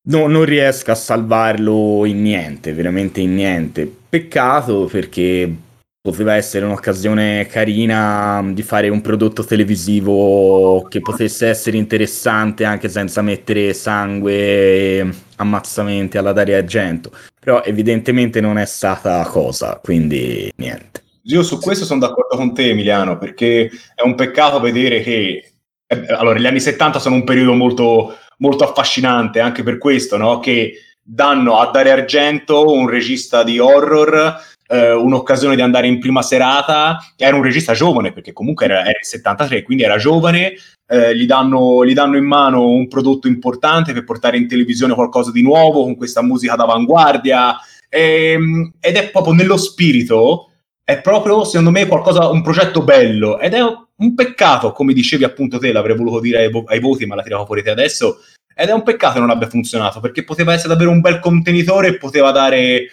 no, 0.08 0.28
non 0.28 0.46
riesco 0.46 0.92
a 0.92 0.94
salvarlo 0.94 2.06
in 2.06 2.22
niente, 2.22 2.74
veramente 2.74 3.22
in 3.22 3.34
niente. 3.34 3.92
Peccato 4.08 4.86
perché 4.86 5.52
poteva 6.00 6.36
essere 6.36 6.66
un'occasione 6.66 7.48
carina 7.48 8.48
di 8.54 8.62
fare 8.62 8.88
un 8.88 9.02
prodotto 9.02 9.44
televisivo 9.44 10.86
che 10.92 11.00
potesse 11.00 11.48
essere 11.48 11.78
interessante 11.78 12.66
anche 12.66 12.88
senza 12.88 13.24
mettere 13.24 13.74
sangue 13.74 14.34
e 14.34 15.10
ammazzamenti 15.38 16.20
alla 16.20 16.34
Daria 16.34 16.60
Argento. 16.60 17.12
Però 17.44 17.64
evidentemente 17.64 18.40
non 18.40 18.60
è 18.60 18.66
stata 18.66 19.24
cosa, 19.26 19.80
quindi 19.82 20.52
niente. 20.58 21.02
Io 21.24 21.42
su 21.42 21.60
questo 21.60 21.86
sono 21.86 22.00
d'accordo 22.00 22.36
con 22.36 22.54
te, 22.54 22.70
Emiliano, 22.70 23.18
perché 23.18 23.70
è 23.96 24.04
un 24.04 24.14
peccato 24.14 24.60
vedere 24.60 25.02
che 25.02 25.52
eh, 25.88 26.06
allora, 26.14 26.40
gli 26.40 26.46
anni 26.46 26.60
70 26.60 27.00
sono 27.00 27.16
un 27.16 27.24
periodo 27.24 27.54
molto, 27.54 28.16
molto 28.38 28.64
affascinante 28.64 29.40
anche 29.40 29.64
per 29.64 29.78
questo, 29.78 30.18
no? 30.18 30.40
che 30.40 30.74
danno 31.02 31.60
a 31.60 31.70
Dario 31.70 31.94
Argento, 31.94 32.72
un 32.72 32.88
regista 32.88 33.44
di 33.44 33.60
horror, 33.60 34.40
eh, 34.72 34.94
un'occasione 34.94 35.56
di 35.56 35.62
andare 35.62 35.88
in 35.88 36.00
prima 36.00 36.22
serata. 36.22 36.98
Era 37.18 37.36
un 37.36 37.44
regista 37.44 37.74
giovane, 37.74 38.14
perché 38.14 38.32
comunque 38.32 38.66
era, 38.66 38.82
era 38.82 39.00
il 39.00 39.06
73, 39.06 39.64
quindi 39.64 39.84
era 39.84 39.98
giovane. 39.98 40.54
Eh, 40.88 41.16
gli, 41.16 41.26
danno, 41.26 41.86
gli 41.86 41.94
danno 41.94 42.18
in 42.18 42.26
mano 42.26 42.68
un 42.68 42.88
prodotto 42.88 43.28
importante 43.28 43.94
per 43.94 44.04
portare 44.04 44.38
in 44.38 44.48
televisione 44.48 44.94
qualcosa 44.94 45.32
di 45.32 45.42
nuovo 45.42 45.84
con 45.84 45.96
questa 45.96 46.22
musica 46.22 46.56
d'avanguardia. 46.56 47.58
E, 47.90 48.32
ehm, 48.32 48.74
ed 48.80 48.96
è 48.96 49.10
proprio 49.10 49.34
nello 49.34 49.58
spirito 49.58 50.48
è 50.84 51.00
proprio, 51.00 51.46
secondo 51.46 51.72
me, 51.72 51.86
qualcosa, 51.88 52.28
un 52.30 52.42
progetto 52.42 52.84
bello 52.84 53.40
ed 53.40 53.54
è 53.54 53.62
un 53.62 54.14
peccato, 54.14 54.72
come 54.74 54.94
dicevi 54.94 55.24
appunto 55.24 55.58
te, 55.58 55.72
l'avrei 55.72 55.96
voluto 55.96 56.20
dire 56.20 56.46
ai, 56.46 56.64
ai 56.66 56.80
voti, 56.80 57.06
ma 57.06 57.16
la 57.16 57.24
tiravo 57.24 57.46
fuori 57.46 57.64
te 57.64 57.70
adesso, 57.70 58.18
ed 58.54 58.68
è 58.68 58.74
un 58.74 58.84
peccato 58.84 59.14
che 59.14 59.20
non 59.20 59.30
abbia 59.30 59.48
funzionato, 59.48 60.02
perché 60.02 60.26
poteva 60.26 60.52
essere 60.52 60.70
davvero 60.70 60.90
un 60.90 61.00
bel 61.00 61.20
contenitore 61.20 61.88
e 61.90 61.98
poteva 61.98 62.32
dare 62.32 62.88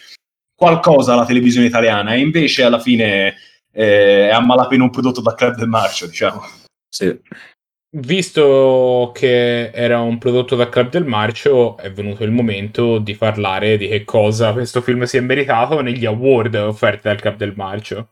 qualcosa 0.58 1.12
alla 1.12 1.24
televisione 1.24 1.68
italiana, 1.68 2.14
e 2.14 2.18
invece 2.18 2.64
alla 2.64 2.80
fine 2.80 3.36
eh, 3.70 4.26
è 4.26 4.30
a 4.30 4.40
malapena 4.40 4.82
un 4.82 4.90
prodotto 4.90 5.20
da 5.20 5.34
Club 5.34 5.54
del 5.54 5.68
Marcio, 5.68 6.08
diciamo. 6.08 6.42
Sì. 6.88 7.16
visto 7.90 9.12
che 9.14 9.70
era 9.70 10.00
un 10.00 10.18
prodotto 10.18 10.56
da 10.56 10.68
Club 10.68 10.90
del 10.90 11.04
Marcio, 11.04 11.76
è 11.76 11.92
venuto 11.92 12.24
il 12.24 12.32
momento 12.32 12.98
di 12.98 13.14
parlare 13.14 13.76
di 13.76 13.86
che 13.86 14.04
cosa 14.04 14.52
questo 14.52 14.80
film 14.80 15.04
si 15.04 15.16
è 15.16 15.20
meritato 15.20 15.80
negli 15.80 16.04
award 16.04 16.54
offerti 16.56 17.02
dal 17.04 17.20
Club 17.20 17.36
del 17.36 17.54
Marcio. 17.54 18.08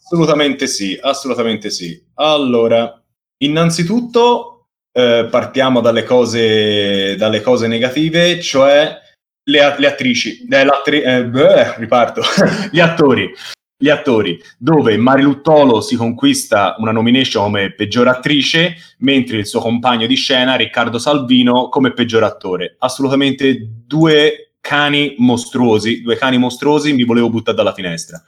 Assolutamente 0.00 0.68
sì, 0.68 0.96
assolutamente 1.00 1.70
sì. 1.70 2.00
Allora, 2.14 3.02
innanzitutto 3.38 4.68
eh, 4.92 5.26
partiamo 5.30 5.80
dalle 5.80 6.04
cose, 6.04 7.16
dalle 7.16 7.40
cose 7.40 7.66
negative, 7.66 8.40
cioè 8.40 9.06
le, 9.48 9.74
le 9.78 9.86
attrici, 9.86 10.46
eh, 10.48 10.66
eh, 11.04 11.24
beh, 11.24 11.76
riparto, 11.76 12.22
gli 12.70 12.80
attori 12.80 13.32
gli 13.80 13.90
attori, 13.90 14.36
dove 14.58 14.96
Mariluttolo 14.96 15.80
si 15.80 15.94
conquista 15.94 16.74
una 16.78 16.90
nomination 16.90 17.44
come 17.44 17.72
peggior 17.72 18.08
attrice, 18.08 18.74
mentre 18.98 19.36
il 19.36 19.46
suo 19.46 19.60
compagno 19.60 20.08
di 20.08 20.16
scena, 20.16 20.56
Riccardo 20.56 20.98
Salvino, 20.98 21.68
come 21.68 21.92
peggior 21.92 22.24
attore. 22.24 22.74
Assolutamente 22.80 23.68
due 23.86 24.54
cani 24.60 25.14
mostruosi, 25.18 26.02
due 26.02 26.16
cani 26.16 26.38
mostruosi, 26.38 26.92
mi 26.92 27.04
volevo 27.04 27.30
buttare 27.30 27.56
dalla 27.56 27.72
finestra. 27.72 28.20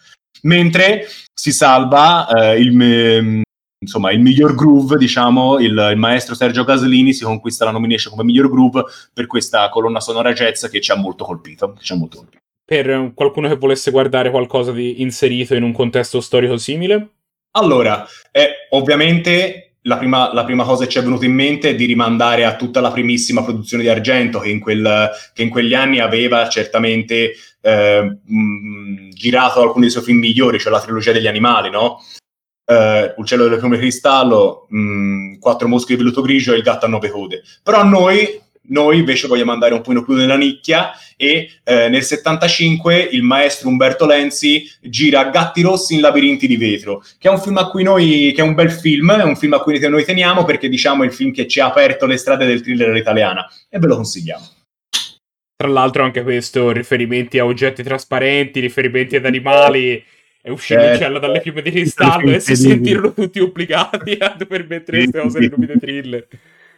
Mentre 0.42 1.08
si 1.34 1.50
salva 1.50 2.28
eh, 2.28 2.60
il, 2.60 2.80
eh, 2.80 3.42
insomma, 3.80 4.12
il 4.12 4.20
miglior 4.20 4.54
groove, 4.54 4.96
diciamo, 4.96 5.58
il, 5.58 5.88
il, 5.92 5.96
maestro 5.96 6.34
Sergio 6.34 6.64
Gaslini 6.64 7.12
si 7.12 7.24
conquista 7.24 7.64
la 7.64 7.70
nomination 7.70 8.12
come 8.12 8.24
miglior 8.24 8.50
groove 8.50 8.84
per 9.12 9.26
questa 9.26 9.68
colonna 9.68 10.00
sonora 10.00 10.32
jazz 10.32 10.66
che 10.66 10.80
ci 10.80 10.92
ha 10.92 10.96
molto 10.96 11.24
colpito. 11.24 11.76
Ci 11.80 11.92
ha 11.92 11.96
molto 11.96 12.18
colpito 12.18 12.38
per 12.70 13.10
qualcuno 13.16 13.48
che 13.48 13.56
volesse 13.56 13.90
guardare 13.90 14.30
qualcosa 14.30 14.70
di 14.70 15.02
inserito 15.02 15.56
in 15.56 15.64
un 15.64 15.72
contesto 15.72 16.20
storico 16.20 16.56
simile? 16.56 17.14
Allora, 17.56 18.06
eh, 18.30 18.68
ovviamente 18.70 19.78
la 19.82 19.98
prima, 19.98 20.32
la 20.32 20.44
prima, 20.44 20.62
cosa 20.62 20.84
che 20.84 20.90
ci 20.90 20.98
è 21.00 21.02
venuta 21.02 21.24
in 21.24 21.32
mente 21.32 21.70
è 21.70 21.74
di 21.74 21.84
rimandare 21.84 22.44
a 22.44 22.54
tutta 22.54 22.80
la 22.80 22.92
primissima 22.92 23.42
produzione 23.42 23.82
di 23.82 23.88
Argento, 23.88 24.38
che 24.38 24.50
in, 24.50 24.60
quel, 24.60 25.10
che 25.34 25.42
in 25.42 25.48
quegli 25.48 25.74
anni 25.74 25.98
aveva 25.98 26.48
certamente 26.48 27.32
eh, 27.60 28.18
mh, 28.24 29.08
girato 29.14 29.62
alcuni 29.62 29.86
dei 29.86 29.90
suoi 29.90 30.04
film 30.04 30.18
migliori, 30.18 30.60
cioè 30.60 30.70
la 30.70 30.80
trilogia 30.80 31.10
degli 31.10 31.26
animali, 31.26 31.70
no? 31.70 31.98
Uh, 32.70 33.20
Uccello 33.20 33.44
delle 33.44 33.58
piume 33.58 33.78
cristallo, 33.78 34.66
mh, 34.68 35.38
Quattro 35.38 35.66
mosche 35.66 35.94
di 35.94 36.02
velluto 36.02 36.22
grigio 36.22 36.52
e 36.52 36.58
Il 36.58 36.62
gatto 36.62 36.86
a 36.86 36.88
nove 36.88 37.10
code. 37.10 37.42
Però 37.64 37.82
noi 37.82 38.40
noi 38.70 38.98
invece 38.98 39.26
vogliamo 39.26 39.52
andare 39.52 39.74
un 39.74 39.80
po' 39.80 40.02
più 40.02 40.14
nella 40.14 40.36
nicchia 40.36 40.92
e 41.16 41.50
eh, 41.64 41.88
nel 41.88 42.02
75 42.02 43.08
il 43.12 43.22
maestro 43.22 43.68
Umberto 43.68 44.06
Lenzi 44.06 44.64
gira 44.80 45.24
Gatti 45.30 45.62
Rossi 45.62 45.94
in 45.94 46.00
Labirinti 46.00 46.46
di 46.46 46.56
Vetro, 46.56 47.02
che 47.18 47.28
è 47.28 47.30
un 47.30 47.40
film 47.40 47.56
a 47.58 47.68
cui 47.68 47.82
noi, 47.82 48.32
che 48.34 48.42
è 48.42 48.44
un 48.44 48.54
bel 48.54 48.70
film, 48.70 49.12
è 49.12 49.24
un 49.24 49.36
film 49.36 49.54
a 49.54 49.60
cui 49.60 49.78
noi 49.78 50.04
teniamo 50.04 50.44
perché 50.44 50.68
diciamo 50.68 51.02
è 51.02 51.06
il 51.06 51.12
film 51.12 51.32
che 51.32 51.46
ci 51.46 51.60
ha 51.60 51.66
aperto 51.66 52.06
le 52.06 52.16
strade 52.16 52.46
del 52.46 52.60
thriller 52.60 52.94
italiana 52.96 53.46
e 53.68 53.78
ve 53.78 53.86
lo 53.86 53.96
consigliamo. 53.96 54.48
Tra 55.56 55.68
l'altro 55.68 56.04
anche 56.04 56.22
questo, 56.22 56.70
riferimenti 56.70 57.38
a 57.38 57.44
oggetti 57.44 57.82
trasparenti, 57.82 58.60
riferimenti 58.60 59.16
ad 59.16 59.26
animali 59.26 60.02
è 60.42 60.50
uscito 60.50 60.80
certo. 60.80 60.96
l'uccello 60.98 61.18
dalle 61.18 61.40
piume 61.40 61.62
di 61.62 61.70
cristallo 61.70 62.30
e 62.30 62.40
si 62.40 62.56
sentirono 62.56 63.12
tutti 63.12 63.40
obbligati 63.40 64.16
a 64.18 64.34
dover 64.36 64.66
mettere 64.66 64.98
queste 64.98 65.20
cose 65.20 65.38
nei 65.38 65.48
nomi 65.48 65.66
dei 65.66 65.78
thriller 65.78 66.28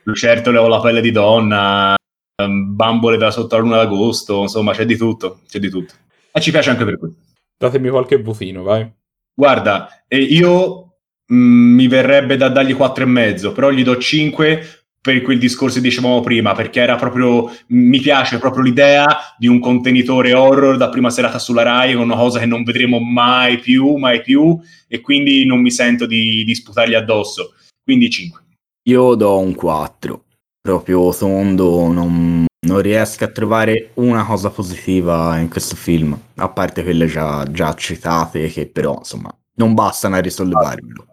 lucertole 0.04 0.58
o 0.58 0.68
la 0.68 0.80
pelle 0.80 1.00
di 1.00 1.10
donna, 1.10 1.94
ehm, 2.40 2.74
bambole 2.74 3.16
da 3.16 3.30
sotto 3.30 3.56
la 3.56 3.62
luna 3.62 3.76
d'agosto, 3.76 4.42
insomma 4.42 4.72
c'è 4.72 4.84
di 4.84 4.96
tutto, 4.96 5.40
c'è 5.48 5.58
di 5.58 5.70
tutto. 5.70 5.94
E 6.32 6.40
ci 6.40 6.50
piace 6.50 6.70
anche 6.70 6.84
per 6.84 6.98
questo. 6.98 7.18
Datemi 7.56 7.88
qualche 7.90 8.20
votino, 8.20 8.62
vai. 8.62 8.90
Guarda, 9.34 9.88
io 10.08 10.96
mh, 11.26 11.34
mm, 11.34 11.74
mi 11.74 11.88
verrebbe 11.88 12.36
da 12.36 12.48
dargli 12.48 12.74
4,5, 12.74 13.52
però 13.52 13.70
gli 13.70 13.84
do 13.84 13.96
5 13.96 14.81
per 15.02 15.20
quel 15.22 15.38
discorso 15.38 15.76
che 15.76 15.82
dicevamo 15.82 16.20
prima, 16.20 16.54
perché 16.54 16.80
era 16.80 16.94
proprio, 16.94 17.50
mi 17.68 17.98
piace 17.98 18.38
proprio 18.38 18.62
l'idea 18.62 19.34
di 19.36 19.48
un 19.48 19.58
contenitore 19.58 20.32
horror 20.32 20.76
da 20.76 20.88
prima 20.90 21.10
serata 21.10 21.40
sulla 21.40 21.64
Rai, 21.64 21.94
con 21.94 22.04
una 22.04 22.14
cosa 22.14 22.38
che 22.38 22.46
non 22.46 22.62
vedremo 22.62 23.00
mai 23.00 23.58
più, 23.58 23.96
mai 23.96 24.22
più, 24.22 24.56
e 24.86 25.00
quindi 25.00 25.44
non 25.44 25.60
mi 25.60 25.72
sento 25.72 26.06
di, 26.06 26.44
di 26.44 26.54
sputargli 26.54 26.94
addosso. 26.94 27.54
Quindi 27.82 28.08
5. 28.08 28.40
Io 28.88 29.14
do 29.16 29.38
un 29.38 29.56
4, 29.56 30.24
proprio 30.60 31.12
tondo, 31.12 31.90
non, 31.90 32.46
non, 32.64 32.80
riesco 32.80 33.24
a 33.24 33.28
trovare 33.28 33.90
una 33.94 34.24
cosa 34.24 34.50
positiva 34.50 35.36
in 35.38 35.48
questo 35.48 35.74
film, 35.74 36.16
a 36.36 36.48
parte 36.48 36.84
quelle 36.84 37.06
già, 37.06 37.44
già 37.50 37.74
citate 37.74 38.46
che 38.48 38.66
però 38.66 38.98
insomma 38.98 39.36
non 39.56 39.74
bastano 39.74 40.14
a 40.14 40.20
risollevarmelo. 40.20 41.06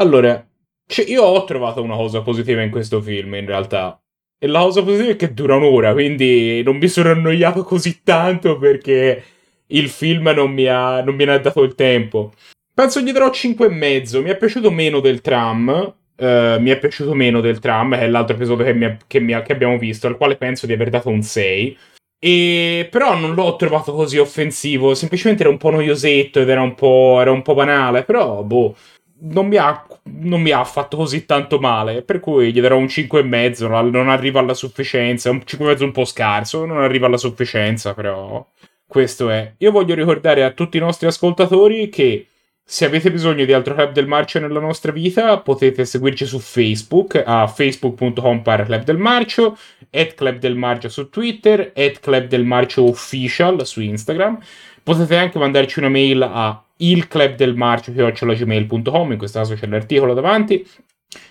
Allora, 0.00 0.44
cioè, 0.90 1.08
io 1.08 1.22
ho 1.22 1.44
trovato 1.44 1.82
una 1.82 1.96
cosa 1.96 2.20
positiva 2.22 2.62
in 2.62 2.70
questo 2.70 3.00
film 3.00 3.34
in 3.34 3.46
realtà. 3.46 4.00
E 4.38 4.46
la 4.46 4.60
cosa 4.60 4.82
positiva 4.82 5.10
è 5.10 5.16
che 5.16 5.32
dura 5.34 5.56
un'ora, 5.56 5.92
quindi 5.92 6.62
non 6.62 6.78
mi 6.78 6.88
sono 6.88 7.10
annoiato 7.10 7.62
così 7.62 8.02
tanto 8.02 8.58
perché 8.58 9.22
il 9.68 9.88
film 9.88 10.30
non 10.30 10.52
mi 10.52 10.66
ha, 10.66 11.02
non 11.02 11.16
ne 11.16 11.24
ha 11.24 11.38
dato 11.38 11.62
il 11.62 11.74
tempo. 11.74 12.32
Penso 12.74 13.00
gli 13.00 13.12
darò 13.12 13.28
5,5. 13.28 14.22
Mi 14.22 14.30
è 14.30 14.36
piaciuto 14.36 14.70
meno 14.70 15.00
del 15.00 15.20
tram. 15.20 15.94
Uh, 16.16 16.60
mi 16.60 16.70
è 16.70 16.78
piaciuto 16.78 17.14
meno 17.14 17.40
del 17.40 17.60
tram, 17.60 17.94
è 17.94 18.06
l'altro 18.06 18.36
episodio 18.36 18.62
che, 18.64 18.74
mi, 18.74 18.96
che, 19.06 19.20
mi, 19.20 19.42
che, 19.42 19.52
abbiamo 19.52 19.78
visto, 19.78 20.06
al 20.06 20.18
quale 20.18 20.36
penso 20.36 20.66
di 20.66 20.74
aver 20.74 20.90
dato 20.90 21.08
un 21.08 21.22
6. 21.22 21.78
E 22.18 22.88
però 22.90 23.16
non 23.16 23.34
l'ho 23.34 23.56
trovato 23.56 23.94
così 23.94 24.18
offensivo, 24.18 24.94
semplicemente 24.94 25.42
era 25.42 25.50
un 25.50 25.56
po' 25.56 25.70
noiosetto 25.70 26.40
ed 26.40 26.50
era 26.50 26.60
un 26.60 26.74
po', 26.74 27.18
era 27.20 27.30
un 27.30 27.40
po 27.40 27.54
banale, 27.54 28.04
però 28.04 28.42
boh, 28.42 28.76
non 29.22 29.46
mi, 29.46 29.56
ha, 29.56 29.86
non 30.04 30.40
mi 30.40 30.50
ha 30.50 30.64
fatto 30.64 30.96
così 30.96 31.26
tanto 31.26 31.58
male, 31.58 32.02
per 32.02 32.20
cui 32.20 32.52
gli 32.52 32.60
darò 32.60 32.76
un 32.76 32.84
5,5, 32.84 33.90
non 33.90 34.08
arriva 34.08 34.40
alla 34.40 34.54
sufficienza, 34.54 35.30
un 35.30 35.42
5,5 35.44 35.82
un 35.82 35.92
po' 35.92 36.04
scarso, 36.04 36.64
non 36.64 36.82
arriva 36.82 37.06
alla 37.06 37.16
sufficienza, 37.16 37.94
però 37.94 38.46
questo 38.86 39.30
è. 39.30 39.54
Io 39.58 39.70
voglio 39.70 39.94
ricordare 39.94 40.42
a 40.44 40.50
tutti 40.50 40.76
i 40.76 40.80
nostri 40.80 41.06
ascoltatori 41.06 41.88
che 41.88 42.26
se 42.62 42.84
avete 42.84 43.10
bisogno 43.10 43.44
di 43.44 43.52
altro 43.52 43.74
club 43.74 43.92
del 43.92 44.06
marcio 44.06 44.38
nella 44.38 44.60
nostra 44.60 44.92
vita, 44.92 45.38
potete 45.40 45.84
seguirci 45.84 46.24
su 46.24 46.38
Facebook 46.38 47.20
a 47.26 47.46
facebook.com 47.48 48.42
per 48.42 48.64
club 48.64 48.84
del 48.84 48.96
marcio, 48.96 49.58
at 49.90 50.14
club 50.14 50.38
del 50.38 50.54
marcio 50.54 50.88
su 50.88 51.08
Twitter, 51.08 51.72
at 51.74 51.98
club 51.98 52.26
del 52.26 52.44
marcio 52.44 52.84
official 52.84 53.66
su 53.66 53.80
Instagram. 53.80 54.38
Potete 54.84 55.16
anche 55.16 55.38
mandarci 55.38 55.80
una 55.80 55.88
mail 55.88 56.22
a 56.22 56.64
ilclubdelmarcio.gmail.com, 56.80 59.12
in 59.12 59.18
questo 59.18 59.38
caso 59.38 59.54
c'è 59.54 59.66
l'articolo 59.66 60.14
davanti. 60.14 60.66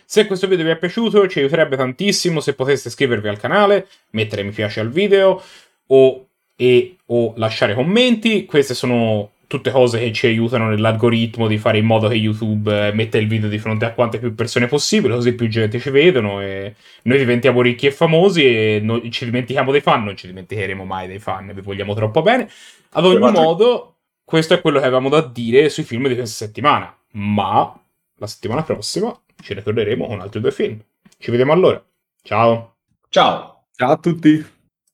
Se 0.05 0.25
questo 0.25 0.47
video 0.47 0.65
vi 0.65 0.71
è 0.71 0.77
piaciuto, 0.77 1.27
ci 1.27 1.39
aiuterebbe 1.39 1.77
tantissimo 1.77 2.39
se 2.39 2.53
poteste 2.53 2.89
iscrivervi 2.89 3.27
al 3.27 3.37
canale, 3.37 3.87
mettere 4.11 4.43
mi 4.43 4.51
piace 4.51 4.79
al 4.79 4.89
video 4.89 5.41
o, 5.87 6.27
e, 6.55 6.95
o 7.07 7.33
lasciare 7.37 7.73
commenti. 7.73 8.45
Queste 8.45 8.73
sono 8.73 9.31
tutte 9.49 9.71
cose 9.71 9.97
che 9.97 10.11
ci 10.11 10.27
aiutano 10.27 10.69
nell'algoritmo 10.69 11.47
di 11.47 11.57
fare 11.57 11.79
in 11.79 11.85
modo 11.85 12.07
che 12.07 12.13
YouTube 12.13 12.87
eh, 12.87 12.93
metta 12.93 13.17
il 13.17 13.27
video 13.27 13.49
di 13.49 13.57
fronte 13.57 13.85
a 13.85 13.93
quante 13.93 14.19
più 14.19 14.35
persone 14.35 14.67
possibile, 14.67 15.15
così 15.15 15.33
più 15.33 15.47
gente 15.47 15.79
ci 15.79 15.89
vedono 15.89 16.39
e 16.39 16.75
noi 17.03 17.17
diventiamo 17.17 17.59
ricchi 17.61 17.87
e 17.87 17.91
famosi 17.91 18.45
e 18.45 18.79
noi 18.79 19.09
ci 19.09 19.25
dimentichiamo 19.25 19.71
dei 19.71 19.81
fan, 19.81 20.03
non 20.03 20.15
ci 20.15 20.27
dimenticheremo 20.27 20.85
mai 20.85 21.07
dei 21.07 21.17
fan, 21.17 21.51
vi 21.51 21.61
vogliamo 21.61 21.95
troppo 21.95 22.21
bene. 22.21 22.47
Ad 22.91 23.05
ogni 23.05 23.31
modo, 23.31 23.95
questo 24.29 24.53
è 24.53 24.61
quello 24.61 24.77
che 24.77 24.85
avevamo 24.85 25.09
da 25.09 25.21
dire 25.21 25.69
sui 25.69 25.81
film 25.81 26.07
di 26.07 26.13
questa 26.13 26.45
settimana, 26.45 26.95
ma 27.13 27.75
la 28.17 28.27
settimana 28.27 28.61
prossima 28.61 29.11
ci 29.41 29.55
ritorneremo 29.55 30.05
con 30.05 30.21
altri 30.21 30.39
due 30.39 30.51
film. 30.51 30.79
Ci 31.17 31.31
vediamo 31.31 31.51
allora. 31.51 31.83
Ciao. 32.21 32.75
Ciao. 33.09 33.65
Ciao 33.75 33.91
a 33.91 33.97
tutti. 33.97 34.57